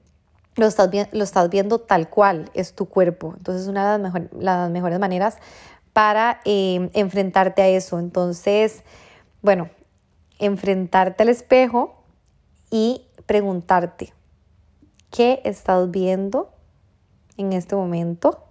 lo 0.56 0.68
estás, 0.68 0.90
lo 1.12 1.24
estás 1.24 1.50
viendo 1.50 1.80
tal 1.80 2.08
cual 2.08 2.52
es 2.54 2.76
tu 2.76 2.86
cuerpo. 2.88 3.34
Entonces, 3.36 3.68
una 3.68 3.98
de 3.98 4.04
las, 4.04 4.14
las 4.38 4.70
mejores 4.70 5.00
maneras 5.00 5.38
para 5.92 6.40
em, 6.46 6.92
enfrentarte 6.94 7.64
a 7.64 7.68
eso. 7.68 7.98
Entonces, 7.98 8.84
bueno, 9.42 9.70
enfrentarte 10.40 11.24
al 11.24 11.30
espejo 11.30 12.04
y 12.70 13.06
preguntarte, 13.26 14.14
¿qué 15.12 15.42
estás 15.44 15.92
viendo 15.92 16.52
en 17.38 17.54
este 17.54 17.76
momento? 17.76 18.44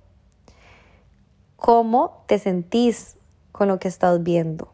¿Cómo 1.57 2.25
te 2.27 2.39
sentís 2.39 3.17
con 3.53 3.69
lo 3.69 3.79
que 3.79 3.89
estás 3.89 4.23
viendo? 4.23 4.73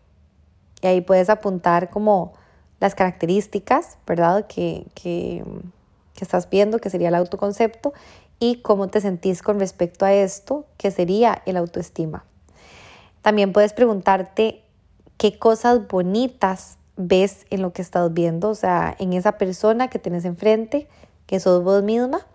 Y 0.81 0.87
ahí 0.87 1.01
puedes 1.01 1.29
apuntar 1.29 1.91
como 1.91 2.35
las 2.81 2.95
características, 2.95 3.99
¿verdad? 4.07 4.47
Que, 4.47 4.87
que, 4.95 5.45
que 6.15 6.25
estás 6.25 6.49
viendo, 6.49 6.79
que 6.79 6.91
sería 6.91 7.09
el 7.09 7.15
autoconcepto, 7.15 7.93
y 8.41 8.63
cómo 8.63 8.89
te 8.89 9.01
sentís 9.01 9.43
con 9.43 9.59
respecto 9.59 10.05
a 10.05 10.13
esto, 10.13 10.65
que 10.77 10.91
sería 10.91 11.43
el 11.45 11.57
autoestima. 11.57 12.25
También 13.23 13.53
puedes 13.53 13.73
preguntarte 13.73 14.63
qué 15.17 15.39
cosas 15.39 15.89
bonitas 15.89 16.78
ves 16.99 17.47
en 17.49 17.63
lo 17.63 17.73
que 17.73 17.81
estás 17.81 18.13
viendo, 18.13 18.51
o 18.51 18.55
sea, 18.55 18.95
en 18.99 19.15
esa 19.15 19.39
persona 19.39 19.89
que 19.89 19.99
tienes 19.99 20.27
enfrente, 20.27 20.89
que 21.27 21.41
sos 21.41 21.63
vos 21.63 21.83
misma, 21.83 22.27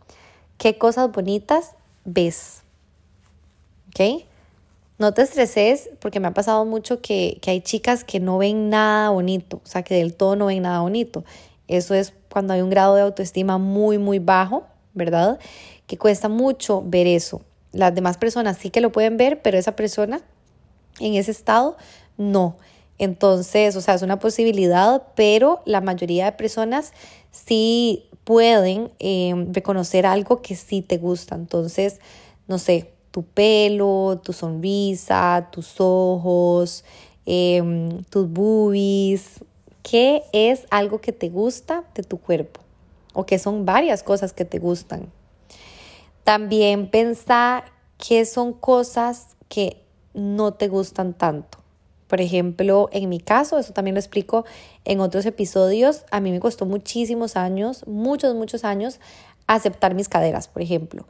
qué 0.58 0.78
cosas 0.78 1.12
bonitas 1.12 1.76
ves. 2.06 2.64
¿Ok? 3.90 4.26
No 4.98 5.14
te 5.14 5.22
estreses 5.22 5.90
porque 6.00 6.20
me 6.20 6.28
ha 6.28 6.34
pasado 6.34 6.66
mucho 6.66 7.02
que, 7.02 7.38
que 7.42 7.52
hay 7.52 7.62
chicas 7.62 8.04
que 8.04 8.20
no 8.20 8.38
ven 8.38 8.70
nada 8.70 9.10
bonito, 9.10 9.62
o 9.64 9.68
sea, 9.68 9.84
que 9.84 9.96
del 9.96 10.16
todo 10.16 10.36
no 10.36 10.46
ven 10.48 10.64
nada 10.64 10.80
bonito. 10.80 11.26
Eso 11.68 11.94
es 11.94 12.14
cuando 12.32 12.54
hay 12.54 12.62
un 12.62 12.70
grado 12.70 12.96
de 12.96 13.02
autoestima 13.02 13.58
muy, 13.58 13.98
muy 13.98 14.20
bajo, 14.20 14.66
¿verdad? 14.94 15.40
Que 15.88 15.98
cuesta 15.98 16.30
mucho 16.30 16.84
ver 16.86 17.06
eso. 17.06 17.42
Las 17.74 17.94
demás 17.94 18.18
personas 18.18 18.58
sí 18.58 18.70
que 18.70 18.82
lo 18.82 18.92
pueden 18.92 19.18
ver, 19.18 19.42
pero 19.42 19.58
esa 19.58 19.76
persona 19.76 20.22
en 21.00 21.16
ese 21.16 21.32
estado, 21.32 21.76
no. 22.18 22.56
Entonces, 23.04 23.76
o 23.76 23.82
sea, 23.82 23.96
es 23.96 24.02
una 24.02 24.20
posibilidad, 24.20 25.04
pero 25.16 25.62
la 25.66 25.82
mayoría 25.82 26.26
de 26.26 26.32
personas 26.34 26.94
sí 27.32 28.06
pueden 28.24 28.92
em, 29.00 29.54
reconocer 29.54 30.06
algo 30.06 30.42
que 30.42 30.56
sí 30.56 30.82
te 30.82 30.98
gusta. 30.98 31.36
Entonces, 31.36 32.00
no 32.48 32.58
sé, 32.58 32.94
tu 33.12 33.24
pelo, 33.24 34.22
tu 34.24 34.34
sonrisa, 34.34 35.50
tus 35.52 35.76
ojos, 35.80 36.84
em, 37.26 38.04
tus 38.06 38.30
boobies. 38.30 39.44
¿Qué 39.82 40.24
es 40.32 40.66
algo 40.70 41.02
que 41.02 41.12
te 41.12 41.30
gusta 41.30 41.84
de 41.96 42.04
tu 42.04 42.18
cuerpo? 42.18 42.62
O 43.14 43.26
que 43.26 43.38
son 43.38 43.66
varias 43.66 44.02
cosas 44.02 44.32
que 44.34 44.46
te 44.46 44.60
gustan. 44.60 45.12
También 46.24 46.90
pensá 46.90 47.66
qué 47.98 48.26
son 48.26 48.54
cosas 48.54 49.36
que 49.50 49.84
no 50.14 50.54
te 50.54 50.70
gustan 50.70 51.14
tanto. 51.14 51.63
Por 52.08 52.22
ejemplo, 52.22 52.90
en 52.92 53.10
mi 53.10 53.20
caso, 53.20 53.58
eso 53.58 53.74
también 53.74 53.96
lo 53.96 54.00
explico 54.00 54.46
en 54.86 55.00
otros 55.00 55.26
episodios, 55.26 56.06
a 56.12 56.20
mí 56.20 56.32
me 56.32 56.40
costó 56.40 56.66
muchísimos 56.66 57.36
años, 57.36 57.86
muchos, 57.88 58.36
muchos 58.36 58.64
años, 58.64 59.00
aceptar 59.48 59.96
mis 59.96 60.10
caderas, 60.10 60.48
por 60.48 60.62
ejemplo. 60.62 61.06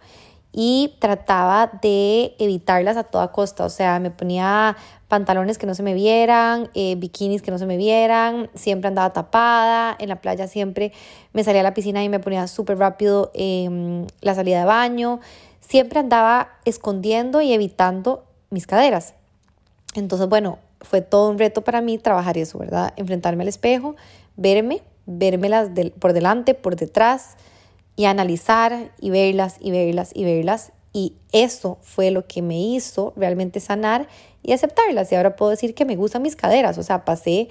Y 0.56 0.94
trataba 1.00 1.80
de 1.82 2.36
evitarlas 2.38 2.96
a 2.96 3.04
toda 3.06 3.32
costa, 3.32 3.66
o 3.66 3.70
sea, 3.70 4.00
me 4.00 4.12
ponía 4.12 4.78
pantalones 5.08 5.58
que 5.58 5.66
no 5.66 5.74
se 5.74 5.82
me 5.82 5.96
vieran, 5.96 6.70
eh, 6.76 6.96
bikinis 6.96 7.42
que 7.42 7.50
no 7.50 7.58
se 7.58 7.66
me 7.66 7.76
vieran, 7.76 8.52
siempre 8.54 8.88
andaba 8.88 9.14
tapada, 9.14 9.96
en 10.00 10.10
la 10.10 10.22
playa 10.22 10.48
siempre 10.48 10.92
me 11.34 11.44
salía 11.44 11.62
a 11.62 11.64
la 11.64 11.74
piscina 11.74 12.04
y 12.04 12.10
me 12.10 12.20
ponía 12.20 12.48
súper 12.48 12.78
rápido 12.78 13.32
em, 13.34 14.06
la 14.22 14.36
salida 14.36 14.60
de 14.60 14.66
baño, 14.66 15.20
siempre 15.60 16.00
andaba 16.00 16.50
escondiendo 16.66 17.42
y 17.42 17.52
evitando 17.52 18.24
mis 18.52 18.68
caderas. 18.68 19.16
Entonces, 19.96 20.30
bueno, 20.30 20.60
fue 20.84 21.02
todo 21.02 21.30
un 21.30 21.40
reto 21.40 21.64
para 21.64 21.82
mí 21.82 21.98
trabajar 21.98 22.38
eso, 22.38 22.60
¿verdad? 22.60 22.94
Enfrentarme 22.96 23.44
al 23.44 23.50
espejo, 23.50 23.96
verme, 24.36 24.82
vérmelas 25.06 25.70
por 26.00 26.14
delante, 26.14 26.54
por 26.54 26.76
detrás 26.76 27.36
y 27.96 28.06
analizar 28.06 28.92
y 29.00 29.10
verlas 29.10 29.58
y 29.60 29.72
verlas 29.72 30.12
y 30.14 30.24
verlas. 30.24 30.72
Y 30.94 31.16
eso 31.32 31.80
fue 31.82 32.12
lo 32.12 32.28
que 32.28 32.42
me 32.42 32.60
hizo 32.60 33.14
realmente 33.16 33.60
sanar 33.60 34.08
y 34.44 34.54
aceptarlas. 34.54 35.12
Y 35.12 35.16
ahora 35.16 35.36
puedo 35.36 35.52
decir 35.52 35.74
que 35.74 35.86
me 35.86 35.96
gustan 35.96 36.22
mis 36.22 36.36
caderas. 36.36 36.78
O 36.78 36.84
sea, 36.84 37.04
pasé, 37.04 37.50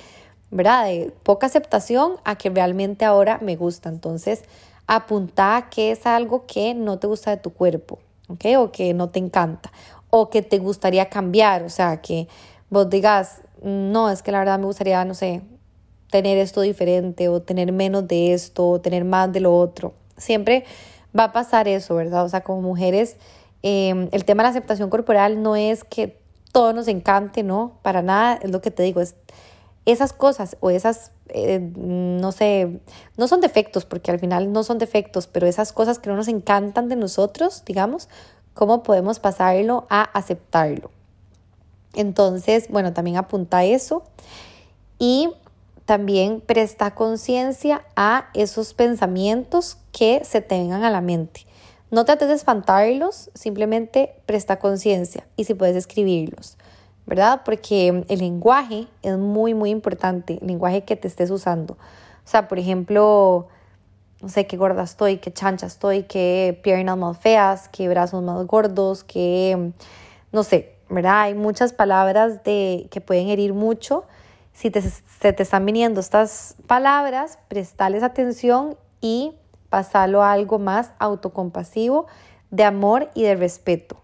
¿verdad? 0.50 0.84
De 0.86 1.12
poca 1.24 1.46
aceptación 1.46 2.16
a 2.24 2.36
que 2.36 2.50
realmente 2.50 3.04
ahora 3.04 3.38
me 3.42 3.56
gusta. 3.56 3.88
Entonces, 3.88 4.44
apunta 4.86 5.68
que 5.70 5.90
es 5.90 6.06
algo 6.06 6.46
que 6.46 6.74
no 6.74 6.98
te 6.98 7.08
gusta 7.08 7.30
de 7.30 7.38
tu 7.38 7.52
cuerpo, 7.52 7.98
¿ok? 8.28 8.44
O 8.58 8.70
que 8.70 8.94
no 8.94 9.10
te 9.10 9.18
encanta 9.18 9.72
o 10.14 10.28
que 10.28 10.42
te 10.42 10.58
gustaría 10.58 11.08
cambiar, 11.08 11.62
o 11.62 11.70
sea, 11.70 12.02
que 12.02 12.28
vos 12.72 12.88
digas, 12.88 13.42
no, 13.62 14.08
es 14.08 14.22
que 14.22 14.32
la 14.32 14.38
verdad 14.38 14.58
me 14.58 14.64
gustaría, 14.64 15.04
no 15.04 15.12
sé, 15.12 15.42
tener 16.10 16.38
esto 16.38 16.62
diferente 16.62 17.28
o 17.28 17.42
tener 17.42 17.70
menos 17.70 18.08
de 18.08 18.32
esto 18.32 18.66
o 18.66 18.80
tener 18.80 19.04
más 19.04 19.30
de 19.30 19.40
lo 19.40 19.54
otro. 19.54 19.92
Siempre 20.16 20.64
va 21.16 21.24
a 21.24 21.32
pasar 21.32 21.68
eso, 21.68 21.94
¿verdad? 21.94 22.24
O 22.24 22.30
sea, 22.30 22.40
como 22.40 22.62
mujeres, 22.62 23.16
em, 23.62 24.08
el 24.10 24.24
tema 24.24 24.42
de 24.42 24.46
la 24.46 24.50
aceptación 24.50 24.88
corporal 24.88 25.42
no 25.42 25.54
es 25.54 25.84
que 25.84 26.18
todo 26.50 26.72
nos 26.72 26.88
encante, 26.88 27.42
¿no? 27.42 27.78
Para 27.82 28.00
nada, 28.00 28.38
es 28.42 28.50
lo 28.50 28.62
que 28.62 28.70
te 28.70 28.82
digo, 28.82 29.02
es 29.02 29.16
esas 29.84 30.14
cosas 30.14 30.56
o 30.60 30.70
esas, 30.70 31.12
eh, 31.28 31.60
no 31.76 32.32
sé, 32.32 32.80
no 33.18 33.28
son 33.28 33.42
defectos, 33.42 33.84
porque 33.84 34.10
al 34.10 34.18
final 34.18 34.50
no 34.50 34.62
son 34.62 34.78
defectos, 34.78 35.26
pero 35.26 35.46
esas 35.46 35.74
cosas 35.74 35.98
que 35.98 36.08
no 36.08 36.16
nos 36.16 36.28
encantan 36.28 36.88
de 36.88 36.96
nosotros, 36.96 37.64
digamos, 37.66 38.08
cómo 38.54 38.82
podemos 38.82 39.18
pasarlo 39.18 39.86
a 39.90 40.04
aceptarlo. 40.04 40.90
Entonces, 41.94 42.68
bueno, 42.68 42.92
también 42.92 43.16
apunta 43.16 43.64
eso 43.64 44.04
y 44.98 45.30
también 45.84 46.40
presta 46.40 46.94
conciencia 46.94 47.84
a 47.96 48.28
esos 48.34 48.72
pensamientos 48.74 49.78
que 49.92 50.22
se 50.24 50.40
te 50.40 50.58
vengan 50.58 50.84
a 50.84 50.90
la 50.90 51.00
mente. 51.00 51.46
No 51.90 52.04
trates 52.04 52.28
de 52.28 52.34
espantarlos, 52.34 53.30
simplemente 53.34 54.14
presta 54.24 54.58
conciencia 54.58 55.26
y 55.36 55.44
si 55.44 55.54
puedes 55.54 55.76
escribirlos, 55.76 56.56
¿verdad? 57.04 57.42
Porque 57.44 58.04
el 58.08 58.18
lenguaje 58.18 58.86
es 59.02 59.18
muy, 59.18 59.52
muy 59.52 59.70
importante, 59.70 60.38
el 60.40 60.46
lenguaje 60.46 60.84
que 60.84 60.96
te 60.96 61.08
estés 61.08 61.30
usando. 61.30 61.74
O 61.74 62.28
sea, 62.28 62.48
por 62.48 62.58
ejemplo, 62.58 63.48
no 64.22 64.28
sé 64.28 64.46
qué 64.46 64.56
gorda 64.56 64.84
estoy, 64.84 65.18
qué 65.18 65.32
chancha 65.32 65.66
estoy, 65.66 66.04
qué 66.04 66.58
piernas 66.62 66.96
más 66.96 67.18
feas, 67.18 67.68
qué 67.68 67.88
brazos 67.88 68.22
más 68.22 68.46
gordos, 68.46 69.04
qué, 69.04 69.72
no 70.30 70.44
sé, 70.44 70.76
¿verdad? 70.92 71.22
Hay 71.22 71.34
muchas 71.34 71.72
palabras 71.72 72.44
de, 72.44 72.88
que 72.90 73.00
pueden 73.00 73.28
herir 73.28 73.54
mucho. 73.54 74.04
Si 74.52 74.70
te, 74.70 74.82
se 74.82 75.32
te 75.32 75.42
están 75.42 75.64
viniendo 75.64 76.00
estas 76.00 76.56
palabras, 76.66 77.38
prestales 77.48 78.02
atención 78.02 78.76
y 79.00 79.34
pasarlo 79.70 80.22
a 80.22 80.32
algo 80.32 80.58
más 80.58 80.92
autocompasivo, 80.98 82.06
de 82.50 82.64
amor 82.64 83.10
y 83.14 83.22
de 83.22 83.34
respeto. 83.34 83.96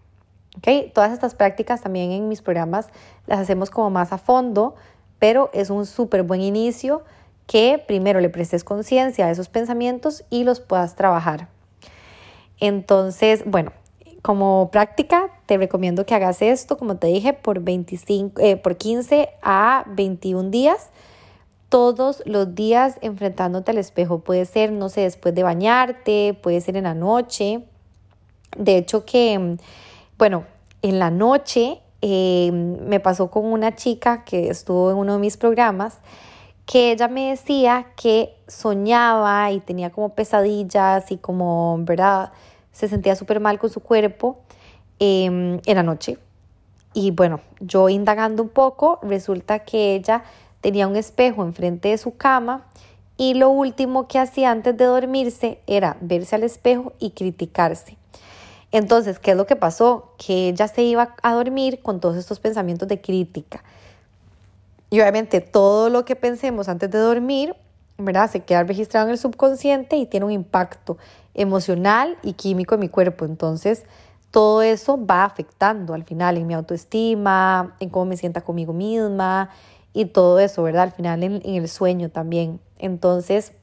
¿Okay? 0.57 0.91
Todas 0.93 1.13
estas 1.13 1.35
prácticas 1.35 1.81
también 1.81 2.11
en 2.11 2.27
mis 2.27 2.41
programas 2.41 2.89
las 3.27 3.39
hacemos 3.39 3.69
como 3.69 3.89
más 3.91 4.11
a 4.11 4.17
fondo, 4.17 4.75
pero 5.19 5.51
es 5.53 5.69
un 5.69 5.85
súper 5.85 6.23
buen 6.23 6.41
inicio 6.41 7.03
que 7.45 7.83
primero 7.87 8.19
le 8.19 8.29
prestes 8.29 8.63
conciencia 8.63 9.27
a 9.27 9.31
esos 9.31 9.47
pensamientos 9.49 10.23
y 10.29 10.43
los 10.43 10.59
puedas 10.59 10.95
trabajar. 10.95 11.47
Entonces, 12.59 13.43
bueno, 13.45 13.71
como 14.21 14.69
práctica 14.71 15.29
te 15.49 15.57
recomiendo 15.57 16.05
que 16.05 16.13
hagas 16.13 16.43
esto, 16.43 16.77
como 16.77 16.97
te 16.97 17.07
dije, 17.07 17.33
por, 17.33 17.59
25, 17.59 18.39
eh, 18.39 18.55
por 18.55 18.77
15 18.77 19.29
a 19.41 19.83
21 19.87 20.51
días 20.51 20.91
todos 21.69 22.21
los 22.27 22.53
días 22.53 22.99
enfrentándote 23.01 23.71
al 23.71 23.79
espejo. 23.79 24.19
Puede 24.19 24.45
ser, 24.45 24.71
no 24.71 24.89
sé, 24.89 25.01
después 25.01 25.33
de 25.33 25.41
bañarte, 25.41 26.37
puede 26.39 26.61
ser 26.61 26.77
en 26.77 26.83
la 26.83 26.93
noche. 26.93 27.63
De 28.59 28.77
hecho 28.77 29.05
que, 29.05 29.57
bueno, 30.19 30.43
en 30.83 30.99
la 30.99 31.09
noche 31.09 31.81
eh, 32.03 32.51
me 32.51 32.99
pasó 32.99 33.31
con 33.31 33.45
una 33.45 33.75
chica 33.75 34.23
que 34.25 34.51
estuvo 34.51 34.91
en 34.91 34.97
uno 34.97 35.13
de 35.13 35.19
mis 35.19 35.35
programas 35.35 35.97
que 36.67 36.91
ella 36.91 37.07
me 37.07 37.31
decía 37.31 37.87
que 37.95 38.35
soñaba 38.47 39.51
y 39.51 39.61
tenía 39.61 39.89
como 39.89 40.09
pesadillas 40.09 41.11
y 41.11 41.17
como, 41.17 41.79
¿verdad? 41.79 42.33
Se 42.71 42.87
sentía 42.87 43.15
súper 43.15 43.39
mal 43.39 43.57
con 43.57 43.71
su 43.71 43.79
cuerpo 43.79 44.43
em, 44.99 45.59
en 45.65 45.75
la 45.75 45.83
noche. 45.83 46.17
Y 46.93 47.11
bueno, 47.11 47.41
yo 47.59 47.89
indagando 47.89 48.43
un 48.43 48.49
poco, 48.49 48.99
resulta 49.01 49.59
que 49.59 49.95
ella 49.95 50.23
tenía 50.61 50.87
un 50.87 50.95
espejo 50.95 51.43
enfrente 51.43 51.89
de 51.89 51.97
su 51.97 52.17
cama 52.17 52.65
y 53.17 53.33
lo 53.33 53.49
último 53.49 54.07
que 54.07 54.17
hacía 54.17 54.51
antes 54.51 54.75
de 54.77 54.85
dormirse 54.85 55.59
era 55.67 55.97
verse 56.01 56.35
al 56.35 56.43
espejo 56.43 56.93
y 56.99 57.11
criticarse. 57.11 57.97
Entonces, 58.71 59.19
¿qué 59.19 59.31
es 59.31 59.37
lo 59.37 59.45
que 59.45 59.55
pasó? 59.55 60.13
Que 60.17 60.49
ella 60.49 60.67
se 60.67 60.83
iba 60.83 61.15
a 61.21 61.33
dormir 61.33 61.81
con 61.81 61.99
todos 61.99 62.17
estos 62.17 62.39
pensamientos 62.39 62.87
de 62.87 63.01
crítica. 63.01 63.63
Y 64.89 64.99
obviamente 65.01 65.41
todo 65.41 65.89
lo 65.89 66.05
que 66.05 66.15
pensemos 66.15 66.69
antes 66.69 66.89
de 66.89 66.97
dormir, 66.97 67.55
¿verdad? 67.97 68.29
Se 68.31 68.41
queda 68.41 68.63
registrado 68.63 69.07
en 69.07 69.11
el 69.11 69.17
subconsciente 69.17 69.97
y 69.97 70.05
tiene 70.05 70.25
un 70.25 70.31
impacto 70.31 70.97
emocional 71.33 72.17
y 72.23 72.33
químico 72.33 72.75
en 72.75 72.81
mi 72.81 72.89
cuerpo. 72.89 73.25
Entonces, 73.25 73.83
todo 74.31 74.61
eso 74.61 75.03
va 75.05 75.23
afectando 75.23 75.93
al 75.93 76.03
final 76.03 76.37
en 76.37 76.47
mi 76.47 76.53
autoestima, 76.53 77.75
en 77.79 77.89
cómo 77.89 78.05
me 78.05 78.17
sienta 78.17 78.41
conmigo 78.41 78.73
misma, 78.73 79.49
y 79.93 80.05
todo 80.05 80.39
eso, 80.39 80.63
¿verdad? 80.63 80.83
Al 80.83 80.91
final 80.91 81.23
en, 81.23 81.41
el 81.43 81.67
sueño 81.67 82.09
también. 82.09 82.59
Entonces, 82.77 83.53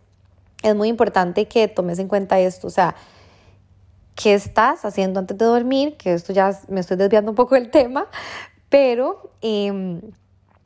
es 0.63 0.75
muy 0.75 0.89
importante 0.89 1.47
que 1.47 1.69
tomes 1.69 1.99
en 1.99 2.09
cuenta 2.09 2.41
esto, 2.41 2.67
o 2.67 2.71
sea, 2.71 2.97
¿qué 4.15 4.35
estás 4.35 4.85
haciendo 4.85 5.21
antes 5.21 5.39
de 5.39 5.45
dormir? 5.45 5.97
Que 5.97 6.15
esto 6.15 6.33
ya 6.33 6.59
me 6.69 6.81
estoy 6.81 6.97
desviando 6.97 7.31
un 7.31 7.37
poco 7.37 7.55
del 7.55 7.71
tema, 7.71 8.07
pero 8.69 9.31
em, 9.43 10.01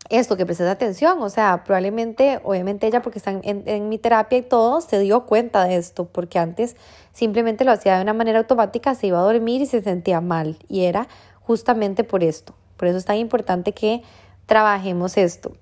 esto, 0.08 0.36
que 0.36 0.46
prestes 0.46 0.66
atención, 0.66 1.20
o 1.22 1.28
sea, 1.28 1.62
probablemente, 1.64 2.40
obviamente 2.42 2.86
ella 2.86 3.02
porque 3.02 3.18
está 3.18 3.30
en, 3.30 3.42
en, 3.44 3.88
mi 3.88 3.98
terapia 3.98 4.38
y 4.38 4.42
todo, 4.42 4.80
se 4.80 4.98
dio 4.98 5.26
cuenta 5.26 5.64
de 5.64 5.76
esto, 5.76 6.06
porque 6.06 6.38
antes 6.38 6.76
simplemente 7.12 7.64
lo 7.64 7.72
hacía 7.72 7.96
de 7.96 8.02
una 8.02 8.14
manera 8.14 8.38
automática, 8.38 8.94
se 8.94 9.08
iba 9.08 9.18
a 9.18 9.22
dormir 9.22 9.62
y 9.62 9.66
se 9.66 9.82
sentía 9.82 10.20
mal, 10.20 10.58
y 10.68 10.84
era 10.84 11.08
justamente 11.40 12.04
por 12.04 12.22
esto. 12.22 12.54
Por 12.76 12.88
eso 12.88 12.98
es 12.98 13.04
tan 13.04 13.16
importante 13.16 13.72
que 13.72 14.02
trabajemos 14.46 15.16
esto. 15.16 15.52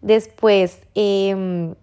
Después, 0.00 0.80
em, 0.94 1.74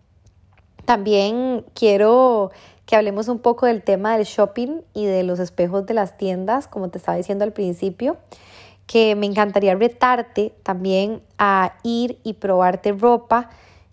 también 0.86 1.66
quiero 1.74 2.52
que 2.86 2.96
hablemos 2.96 3.28
un 3.28 3.40
poco 3.40 3.66
del 3.66 3.82
tema 3.82 4.18
del 4.18 4.26
shopping 4.26 4.82
y 4.94 5.06
de 5.06 5.24
los 5.24 5.40
espejos 5.40 5.86
de 5.86 5.94
las 5.94 6.18
tiendas, 6.18 6.68
como 6.68 6.90
te 6.90 6.98
estaba 6.98 7.18
diciendo 7.18 7.46
al 7.46 7.54
principio, 7.54 8.18
que 8.88 9.16
me 9.16 9.26
encantaría 9.26 9.76
retarte 9.76 10.54
también 10.64 11.22
a 11.38 11.76
ir 11.84 12.20
y 12.24 12.34
probarte 12.34 12.92
ropa 12.92 13.50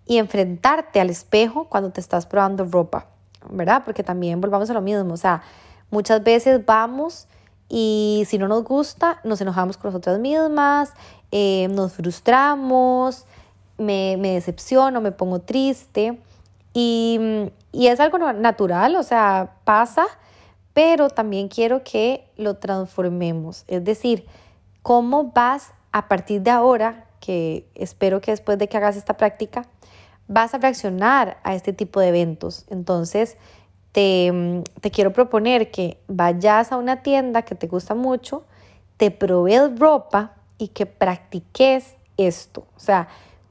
y 0.06 0.18
enfrentarte 0.18 1.00
al 1.00 1.10
espejo 1.10 1.68
cuando 1.68 1.90
te 1.90 2.00
estás 2.00 2.26
probando 2.26 2.64
ropa, 2.64 3.06
¿verdad? 3.48 3.82
Porque 3.84 4.02
también 4.02 4.40
volvamos 4.40 4.68
a 4.70 4.74
lo 4.74 4.80
mismo, 4.80 5.14
o 5.14 5.16
sea, 5.16 5.42
muchas 5.90 6.22
veces 6.22 6.64
vamos 6.64 7.26
y 7.68 8.24
si 8.26 8.36
no 8.36 8.48
nos 8.48 8.64
gusta, 8.64 9.20
nos 9.22 9.40
enojamos 9.40 9.76
con 9.76 9.90
nosotras 9.90 10.18
mismas, 10.18 10.92
eh, 11.30 11.68
nos 11.70 11.92
frustramos, 11.92 13.26
me, 13.78 14.16
me, 14.18 14.34
decepciono, 14.34 15.00
me 15.00 15.12
pongo 15.12 15.38
triste. 15.38 16.18
Y, 16.74 17.50
y 17.72 17.86
es 17.86 18.00
algo 18.00 18.18
natural, 18.32 18.96
o 18.96 19.02
sea, 19.02 19.54
pasa, 19.64 20.04
pero 20.72 21.10
también 21.10 21.48
quiero 21.48 21.82
que 21.84 22.28
lo 22.36 22.54
transformemos. 22.56 23.64
Es 23.68 23.84
decir, 23.84 24.26
¿cómo 24.82 25.32
vas 25.32 25.72
a 25.92 26.08
partir 26.08 26.42
de 26.42 26.50
ahora, 26.50 27.06
que 27.20 27.68
espero 27.74 28.20
que 28.20 28.30
después 28.30 28.58
de 28.58 28.68
que 28.68 28.76
hagas 28.76 28.96
esta 28.96 29.16
práctica, 29.16 29.66
vas 30.30 30.54
a 30.54 30.58
reaccionar 30.58 31.38
a 31.42 31.54
este 31.54 31.72
tipo 31.72 32.00
de 32.00 32.08
eventos? 32.08 32.64
Entonces, 32.70 33.36
te, 33.92 34.62
te, 34.80 34.90
quiero 34.90 35.12
proponer 35.12 35.70
que 35.70 35.98
vayas 36.06 36.70
a 36.70 36.76
una 36.76 37.02
tienda 37.02 37.42
que 37.42 37.56
te 37.56 37.66
gusta 37.66 37.94
mucho, 37.94 38.44
te 38.96 39.10
provees 39.10 39.78
ropa 39.78 40.34
y 40.56 40.68
que 40.68 40.86
practiques 40.86 41.96
esto. 42.16 42.66
O 42.76 42.80
sea, 42.80 43.08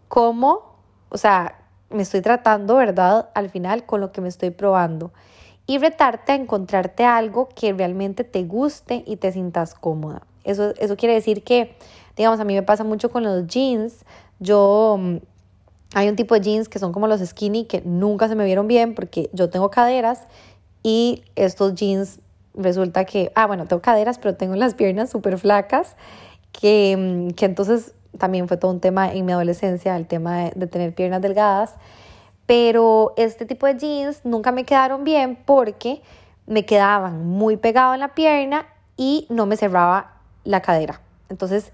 cómo, 0.08 0.78
o 1.10 1.18
sea, 1.18 1.60
me 1.90 2.04
estoy 2.04 2.22
tratando, 2.22 2.76
¿verdad? 2.76 3.30
Al 3.34 3.50
final 3.50 3.86
con 3.86 4.00
lo 4.00 4.12
que 4.14 4.22
me 4.22 4.30
estoy 4.30 4.52
probando. 4.52 5.12
Y 5.68 5.78
retarte 5.78 6.32
a 6.32 6.36
encontrarte 6.36 7.04
algo 7.04 7.50
que 7.50 7.74
realmente 7.74 8.24
te 8.24 8.44
guste 8.44 9.04
y 9.06 9.18
te 9.18 9.32
sientas 9.34 9.76
cómoda. 9.76 10.22
Eso, 10.46 10.74
eso 10.78 10.96
quiere 10.96 11.14
decir 11.14 11.44
que, 11.44 11.76
digamos, 12.16 12.40
a 12.40 12.46
mí 12.46 12.54
me 12.54 12.64
pasa 12.64 12.84
mucho 12.84 13.12
con 13.12 13.24
los 13.24 13.46
jeans. 13.48 14.06
Yo 14.40 14.98
mm, 14.98 15.18
hay 15.94 16.08
un 16.08 16.16
tipo 16.16 16.36
de 16.36 16.42
jeans 16.42 16.70
que 16.70 16.80
son 16.80 16.92
como 16.92 17.08
los 17.08 17.22
skinny 17.22 17.66
que 17.66 17.82
nunca 17.84 18.28
se 18.28 18.36
me 18.36 18.46
vieron 18.46 18.68
bien 18.68 18.94
porque 18.94 19.30
yo 19.34 19.50
tengo 19.50 19.70
caderas 19.70 20.28
y 20.84 21.24
estos 21.36 21.76
jeans 21.76 22.20
resulta 22.54 23.06
que, 23.06 23.32
ah, 23.36 23.48
bueno, 23.48 23.66
tengo 23.68 23.82
caderas, 23.82 24.20
pero 24.20 24.36
tengo 24.36 24.56
las 24.56 24.74
piernas 24.74 25.10
súper 25.10 25.38
flacas, 25.38 25.96
que, 26.52 26.96
mm, 26.98 27.34
que, 27.36 27.46
entonces 27.46 27.94
también 28.18 28.48
fue 28.48 28.58
todo 28.58 28.72
un 28.72 28.80
tema 28.80 29.12
en 29.12 29.26
mi 29.26 29.32
adolescencia, 29.32 29.96
el 29.96 30.08
tema 30.08 30.38
de, 30.38 30.52
de 30.56 30.68
tener 30.68 30.94
piernas 30.94 31.22
delgadas, 31.22 31.76
pero 32.46 33.14
este 33.18 33.46
tipo 33.46 33.68
de 33.68 33.78
jeans 33.78 34.22
nunca 34.24 34.52
me 34.52 34.64
quedaron 34.64 35.04
bien 35.04 35.38
porque 35.46 36.02
me 36.48 36.66
quedaban 36.66 37.28
muy 37.28 37.58
pegados 37.58 37.94
en 37.94 38.00
la 38.00 38.16
pierna 38.16 38.66
y 38.98 39.28
no 39.30 39.46
me 39.46 39.56
cerraba 39.56 40.14
la 40.44 40.62
cadera. 40.62 41.02
Entonces, 41.30 41.72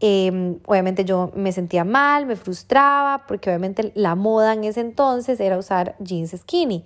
Em, 0.00 0.58
obviamente 0.66 1.04
yo 1.04 1.30
me 1.34 1.52
sentía 1.52 1.84
mal, 1.84 2.26
me 2.26 2.36
frustraba, 2.36 3.26
porque 3.26 3.50
obviamente 3.50 3.92
la 3.94 4.14
moda 4.14 4.52
en 4.52 4.64
ese 4.64 4.80
entonces 4.80 5.40
era 5.40 5.56
usar 5.56 5.94
jeans 5.98 6.32
skinny 6.36 6.84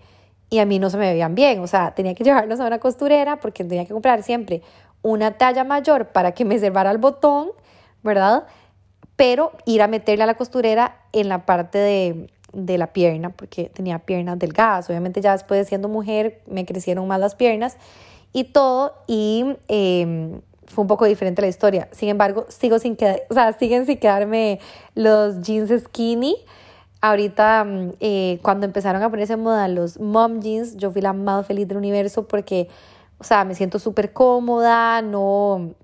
y 0.50 0.58
a 0.58 0.66
mí 0.66 0.78
no 0.78 0.90
se 0.90 0.98
me 0.98 1.10
veían 1.10 1.34
bien, 1.34 1.60
o 1.60 1.66
sea, 1.66 1.94
tenía 1.94 2.14
que 2.14 2.24
llevarlos 2.24 2.60
a 2.60 2.66
una 2.66 2.78
costurera 2.78 3.40
porque 3.40 3.64
tenía 3.64 3.86
que 3.86 3.92
comprar 3.92 4.22
siempre 4.22 4.62
una 5.02 5.32
talla 5.32 5.64
mayor 5.64 6.08
para 6.08 6.32
que 6.32 6.44
me 6.44 6.58
cerrara 6.58 6.90
el 6.90 6.98
botón, 6.98 7.50
¿verdad? 8.02 8.46
Pero 9.16 9.52
ir 9.64 9.82
a 9.82 9.88
meterle 9.88 10.24
a 10.24 10.26
la 10.26 10.34
costurera 10.34 10.96
en 11.12 11.28
la 11.28 11.46
parte 11.46 11.78
de, 11.78 12.30
de 12.52 12.78
la 12.78 12.92
pierna, 12.92 13.30
porque 13.30 13.64
tenía 13.68 14.00
piernas 14.00 14.38
delgadas. 14.38 14.88
Obviamente 14.90 15.20
ya 15.20 15.32
después 15.32 15.60
de 15.60 15.64
siendo 15.64 15.88
mujer 15.88 16.40
me 16.46 16.64
crecieron 16.64 17.06
más 17.08 17.20
las 17.20 17.34
piernas 17.34 17.78
y 18.32 18.44
todo. 18.44 18.94
Y 19.06 19.56
eh, 19.68 20.40
fue 20.68 20.82
un 20.82 20.88
poco 20.88 21.06
diferente 21.06 21.42
la 21.42 21.48
historia. 21.48 21.88
Sin 21.92 22.08
embargo, 22.08 22.46
sigo 22.48 22.78
sin 22.78 22.96
quedar, 22.96 23.22
o 23.30 23.34
sea, 23.34 23.52
siguen 23.54 23.86
sin 23.86 23.98
quedarme 23.98 24.60
los 24.94 25.40
jeans 25.40 25.70
skinny. 25.84 26.36
Ahorita, 27.00 27.64
mm, 27.64 27.92
eh, 28.00 28.38
cuando 28.42 28.66
empezaron 28.66 29.02
a 29.02 29.10
ponerse 29.10 29.34
en 29.34 29.40
moda 29.40 29.68
los 29.68 29.98
mom 30.00 30.40
jeans, 30.40 30.76
yo 30.76 30.90
fui 30.90 31.00
la 31.00 31.12
más 31.12 31.46
feliz 31.46 31.68
del 31.68 31.78
universo 31.78 32.26
porque, 32.26 32.68
o 33.18 33.24
sea, 33.24 33.44
me 33.44 33.54
siento 33.54 33.78
súper 33.78 34.12
cómoda, 34.12 35.02
no, 35.02 35.74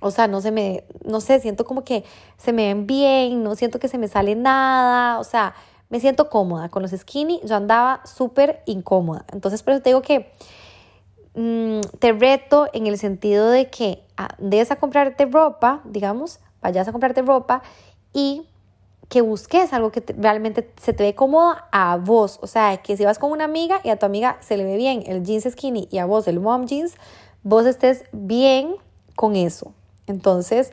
o 0.00 0.10
sea, 0.10 0.28
no 0.28 0.40
se 0.40 0.50
me, 0.50 0.84
no 1.04 1.20
sé, 1.20 1.40
siento 1.40 1.64
como 1.64 1.84
que 1.84 2.04
se 2.36 2.52
me 2.52 2.68
ven 2.68 2.86
bien, 2.86 3.42
no 3.42 3.54
siento 3.54 3.78
que 3.78 3.88
se 3.88 3.98
me 3.98 4.08
sale 4.08 4.36
nada, 4.36 5.18
o 5.18 5.24
sea, 5.24 5.54
me 5.88 6.00
siento 6.00 6.30
cómoda. 6.30 6.68
Con 6.68 6.82
los 6.82 6.92
skinny 6.92 7.40
yo 7.44 7.56
andaba 7.56 8.00
súper 8.06 8.62
incómoda. 8.66 9.24
Entonces, 9.32 9.62
por 9.62 9.74
eso 9.74 9.82
te 9.82 9.90
digo 9.90 10.02
que 10.02 10.30
Mm, 11.34 11.80
te 12.00 12.12
reto 12.12 12.68
en 12.72 12.86
el 12.88 12.98
sentido 12.98 13.50
de 13.50 13.70
que 13.70 14.02
des 14.38 14.70
a 14.70 14.76
comprarte 14.76 15.26
ropa, 15.26 15.80
digamos, 15.84 16.40
vayas 16.62 16.88
a 16.88 16.92
comprarte 16.92 17.22
ropa 17.22 17.62
y 18.12 18.46
que 19.08 19.22
busques 19.22 19.72
algo 19.72 19.90
que 19.90 20.04
realmente 20.16 20.70
se 20.80 20.92
te 20.92 21.02
ve 21.02 21.14
cómodo 21.14 21.56
a 21.72 21.96
vos. 21.96 22.38
O 22.42 22.46
sea, 22.46 22.76
que 22.78 22.96
si 22.96 23.04
vas 23.04 23.18
con 23.18 23.32
una 23.32 23.44
amiga 23.44 23.80
y 23.82 23.90
a 23.90 23.98
tu 23.98 24.06
amiga 24.06 24.36
se 24.40 24.56
le 24.56 24.64
ve 24.64 24.76
bien 24.76 25.02
el 25.06 25.24
jeans 25.24 25.48
skinny 25.50 25.88
y 25.90 25.98
a 25.98 26.06
vos 26.06 26.28
el 26.28 26.38
mom 26.38 26.66
jeans, 26.66 26.94
vos 27.42 27.66
estés 27.66 28.04
bien 28.12 28.76
con 29.16 29.34
eso. 29.34 29.74
Entonces, 30.06 30.72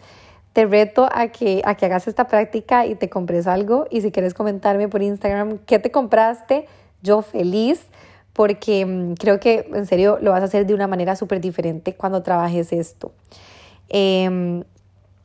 te 0.53 0.65
reto 0.65 1.10
a 1.12 1.29
que, 1.29 1.62
a 1.65 1.75
que 1.75 1.86
hagas 1.86 2.07
esta 2.07 2.27
práctica 2.27 2.86
y 2.86 2.95
te 2.95 3.10
compres 3.10 3.47
algo. 3.47 3.88
Y 3.89 4.01
si 4.01 4.12
quieres 4.12 4.33
comentarme 4.33 4.88
por 4.88 5.01
Instagram 5.01 5.60
qué 5.65 5.79
te 5.79 5.91
compraste, 5.91 6.67
yo 7.01 7.23
feliz 7.23 7.88
porque 8.38 8.86
mm, 8.86 9.13
creo 9.15 9.39
que 9.39 9.67
en 9.73 9.88
serio 9.88 10.19
lo 10.21 10.32
vas 10.32 10.43
a 10.43 10.45
hacer 10.45 10.67
de 10.67 10.76
una 10.76 10.88
manera 10.88 11.15
súper 11.15 11.41
diferente 11.41 11.95
cuando 11.95 12.21
trabajes 12.21 12.71
esto. 12.71 13.12
Em, 13.89 14.63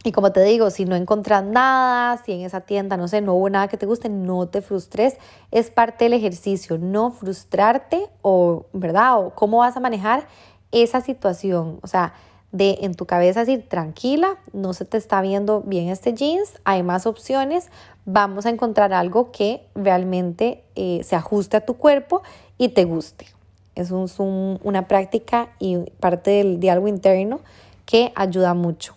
y 0.02 0.12
como 0.12 0.32
te 0.32 0.42
digo, 0.42 0.70
si 0.70 0.86
no 0.86 0.96
encuentras 0.96 1.44
nada, 1.44 2.20
si 2.24 2.32
en 2.32 2.40
esa 2.40 2.62
tienda, 2.62 2.96
no 2.96 3.06
sé, 3.08 3.20
no 3.20 3.34
hubo 3.34 3.50
nada 3.50 3.68
que 3.68 3.76
te 3.76 3.84
guste, 3.84 4.08
no 4.08 4.48
te 4.48 4.62
frustres. 4.62 5.18
Es 5.50 5.70
parte 5.70 6.06
del 6.06 6.14
ejercicio, 6.14 6.78
no 6.78 7.10
frustrarte 7.10 8.08
o, 8.22 8.64
¿verdad? 8.72 9.18
O 9.18 9.30
cómo 9.34 9.58
vas 9.58 9.76
a 9.76 9.80
manejar 9.80 10.26
esa 10.72 11.02
situación. 11.02 11.80
O 11.82 11.86
sea, 11.88 12.14
de 12.50 12.78
en 12.82 12.94
tu 12.94 13.04
cabeza 13.04 13.40
decir, 13.40 13.68
tranquila, 13.68 14.38
no 14.52 14.72
se 14.72 14.86
te 14.86 14.96
está 14.96 15.20
viendo 15.20 15.60
bien 15.62 15.88
este 15.88 16.12
jeans, 16.12 16.60
hay 16.64 16.82
más 16.82 17.06
opciones, 17.06 17.70
vamos 18.04 18.44
a 18.46 18.50
encontrar 18.50 18.92
algo 18.92 19.32
que 19.32 19.66
realmente 19.74 20.62
eh, 20.74 21.00
se 21.02 21.16
ajuste 21.16 21.56
a 21.56 21.64
tu 21.64 21.74
cuerpo 21.74 22.22
y 22.58 22.68
te 22.68 22.84
guste. 22.84 23.26
Es 23.74 23.90
un, 23.90 24.60
una 24.62 24.86
práctica 24.88 25.48
y 25.58 25.78
parte 25.98 26.30
del 26.30 26.60
diálogo 26.60 26.88
interno 26.88 27.40
que 27.86 28.12
ayuda 28.14 28.54
mucho. 28.54 28.94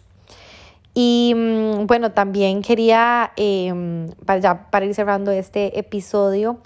Y 0.94 1.34
mm, 1.36 1.88
bueno, 1.88 2.12
también 2.14 2.62
quería, 2.62 3.32
em, 3.36 4.08
para, 4.26 4.70
para 4.70 4.86
ir 4.86 4.96
cerrando 4.96 5.32
este 5.32 5.78
episodio, 5.78 6.58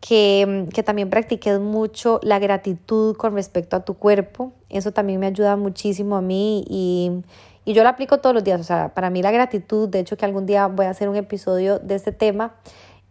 que, 0.00 0.66
que, 0.74 0.82
también 0.82 1.10
practiques 1.10 1.60
mucho 1.60 2.18
la 2.22 2.38
gratitud 2.40 3.16
con 3.16 3.34
respecto 3.34 3.76
a 3.76 3.80
tu 3.84 3.94
cuerpo. 3.94 4.52
Eso 4.68 4.92
también 4.92 5.20
me 5.20 5.26
ayuda 5.26 5.56
muchísimo 5.56 6.16
a 6.16 6.20
mí 6.20 6.64
y, 6.68 7.22
y 7.64 7.72
yo 7.72 7.82
lo 7.84 7.88
aplico 7.88 8.18
todos 8.18 8.34
los 8.34 8.44
días. 8.44 8.60
O 8.60 8.64
sea, 8.64 8.92
para 8.94 9.10
mí 9.10 9.22
la 9.22 9.30
gratitud, 9.30 9.88
de 9.88 10.00
hecho 10.00 10.16
que 10.16 10.24
algún 10.24 10.44
día 10.44 10.66
voy 10.66 10.86
a 10.86 10.90
hacer 10.90 11.08
un 11.08 11.16
episodio 11.16 11.78
de 11.78 11.94
este 11.94 12.12
tema, 12.12 12.54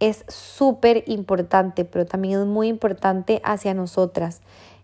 es 0.02 0.26
súper 0.28 1.04
importante, 1.06 1.86
pero 1.86 2.06
también 2.06 2.40
es 2.40 2.46
muy 2.48 2.68
importante 2.68 3.40
hacia 3.46 3.74
nosotras. 3.76 4.42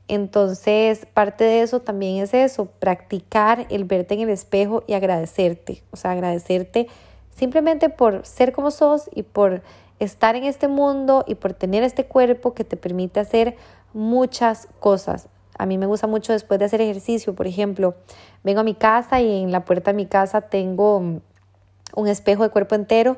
Entonces, 0.07 1.05
parte 1.07 1.43
de 1.43 1.61
eso 1.63 1.81
también 1.81 2.23
es 2.23 2.33
eso, 2.33 2.67
practicar 2.79 3.65
el 3.69 3.83
verte 3.83 4.13
en 4.13 4.21
el 4.21 4.29
espejo 4.29 4.83
y 4.87 4.93
agradecerte. 4.93 5.83
O 5.91 5.97
sea, 5.97 6.11
agradecerte 6.11 6.87
simplemente 7.35 7.89
por 7.89 8.25
ser 8.25 8.53
como 8.53 8.71
sos 8.71 9.09
y 9.13 9.23
por 9.23 9.63
estar 9.99 10.35
en 10.35 10.43
este 10.43 10.67
mundo 10.67 11.25
y 11.27 11.35
por 11.35 11.53
tener 11.53 11.83
este 11.83 12.05
cuerpo 12.05 12.53
que 12.53 12.63
te 12.63 12.77
permite 12.77 13.19
hacer 13.19 13.57
muchas 13.93 14.67
cosas. 14.79 15.27
A 15.57 15.65
mí 15.65 15.79
me 15.79 15.87
gusta 15.87 16.05
mucho 16.05 16.31
después 16.31 16.59
de 16.59 16.65
hacer 16.65 16.79
ejercicio, 16.79 17.33
por 17.33 17.47
ejemplo, 17.47 17.95
vengo 18.43 18.59
a 18.59 18.63
mi 18.63 18.75
casa 18.75 19.19
y 19.19 19.41
en 19.41 19.51
la 19.51 19.65
puerta 19.65 19.91
de 19.91 19.97
mi 19.97 20.05
casa 20.05 20.41
tengo 20.41 20.97
un 20.97 22.07
espejo 22.07 22.43
de 22.43 22.49
cuerpo 22.49 22.75
entero 22.75 23.17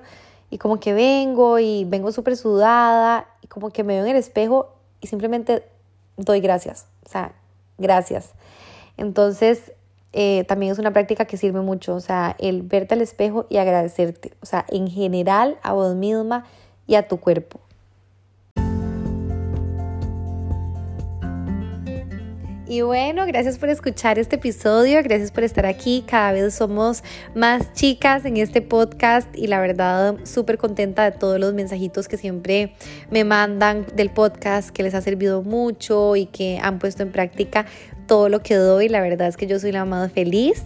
y 0.49 0.57
como 0.57 0.79
que 0.79 0.93
vengo 0.93 1.59
y 1.59 1.85
vengo 1.85 2.11
súper 2.11 2.35
sudada 2.37 3.27
y 3.41 3.47
como 3.47 3.69
que 3.69 3.83
me 3.83 3.93
veo 3.95 4.05
en 4.05 4.11
el 4.11 4.17
espejo 4.17 4.73
y 5.01 5.07
simplemente 5.07 5.63
doy 6.17 6.41
gracias, 6.41 6.87
o 7.05 7.09
sea, 7.09 7.33
gracias. 7.77 8.31
Entonces, 8.97 9.71
eh, 10.11 10.43
también 10.47 10.71
es 10.71 10.79
una 10.79 10.91
práctica 10.91 11.25
que 11.25 11.37
sirve 11.37 11.61
mucho, 11.61 11.95
o 11.95 11.99
sea, 11.99 12.35
el 12.39 12.63
verte 12.63 12.95
al 12.95 13.01
espejo 13.01 13.45
y 13.49 13.57
agradecerte, 13.57 14.33
o 14.41 14.45
sea, 14.45 14.65
en 14.69 14.87
general 14.87 15.57
a 15.61 15.73
vos 15.73 15.95
misma 15.95 16.45
y 16.87 16.95
a 16.95 17.07
tu 17.07 17.17
cuerpo. 17.19 17.59
Y 22.69 22.81
bueno, 22.81 23.25
gracias 23.25 23.57
por 23.57 23.69
escuchar 23.69 24.19
este 24.19 24.35
episodio, 24.35 25.01
gracias 25.01 25.31
por 25.31 25.43
estar 25.43 25.65
aquí. 25.65 26.03
Cada 26.05 26.33
vez 26.33 26.53
somos 26.53 27.03
más 27.33 27.73
chicas 27.73 28.25
en 28.25 28.37
este 28.37 28.61
podcast 28.61 29.27
y 29.35 29.47
la 29.47 29.59
verdad 29.59 30.17
súper 30.23 30.59
contenta 30.59 31.09
de 31.09 31.17
todos 31.17 31.39
los 31.39 31.55
mensajitos 31.55 32.07
que 32.07 32.15
siempre 32.17 32.75
me 33.09 33.23
mandan 33.23 33.87
del 33.95 34.11
podcast, 34.11 34.69
que 34.69 34.83
les 34.83 34.93
ha 34.93 35.01
servido 35.01 35.41
mucho 35.41 36.15
y 36.15 36.27
que 36.27 36.59
han 36.61 36.77
puesto 36.77 37.01
en 37.01 37.11
práctica 37.11 37.65
todo 38.05 38.29
lo 38.29 38.43
que 38.43 38.53
doy. 38.53 38.87
La 38.87 39.01
verdad 39.01 39.29
es 39.29 39.35
que 39.35 39.47
yo 39.47 39.57
soy 39.59 39.71
la 39.71 39.85
más 39.85 40.11
feliz. 40.11 40.65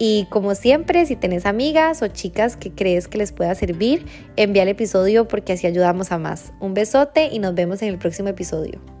Y 0.00 0.26
como 0.30 0.56
siempre, 0.56 1.06
si 1.06 1.14
tenés 1.14 1.46
amigas 1.46 2.02
o 2.02 2.08
chicas 2.08 2.56
que 2.56 2.72
crees 2.72 3.06
que 3.06 3.18
les 3.18 3.30
pueda 3.30 3.54
servir, 3.54 4.06
envía 4.34 4.64
el 4.64 4.70
episodio 4.70 5.28
porque 5.28 5.52
así 5.52 5.68
ayudamos 5.68 6.10
a 6.10 6.18
más. 6.18 6.52
Un 6.58 6.74
besote 6.74 7.28
y 7.30 7.38
nos 7.38 7.54
vemos 7.54 7.80
en 7.82 7.90
el 7.90 7.98
próximo 7.98 8.28
episodio. 8.28 8.93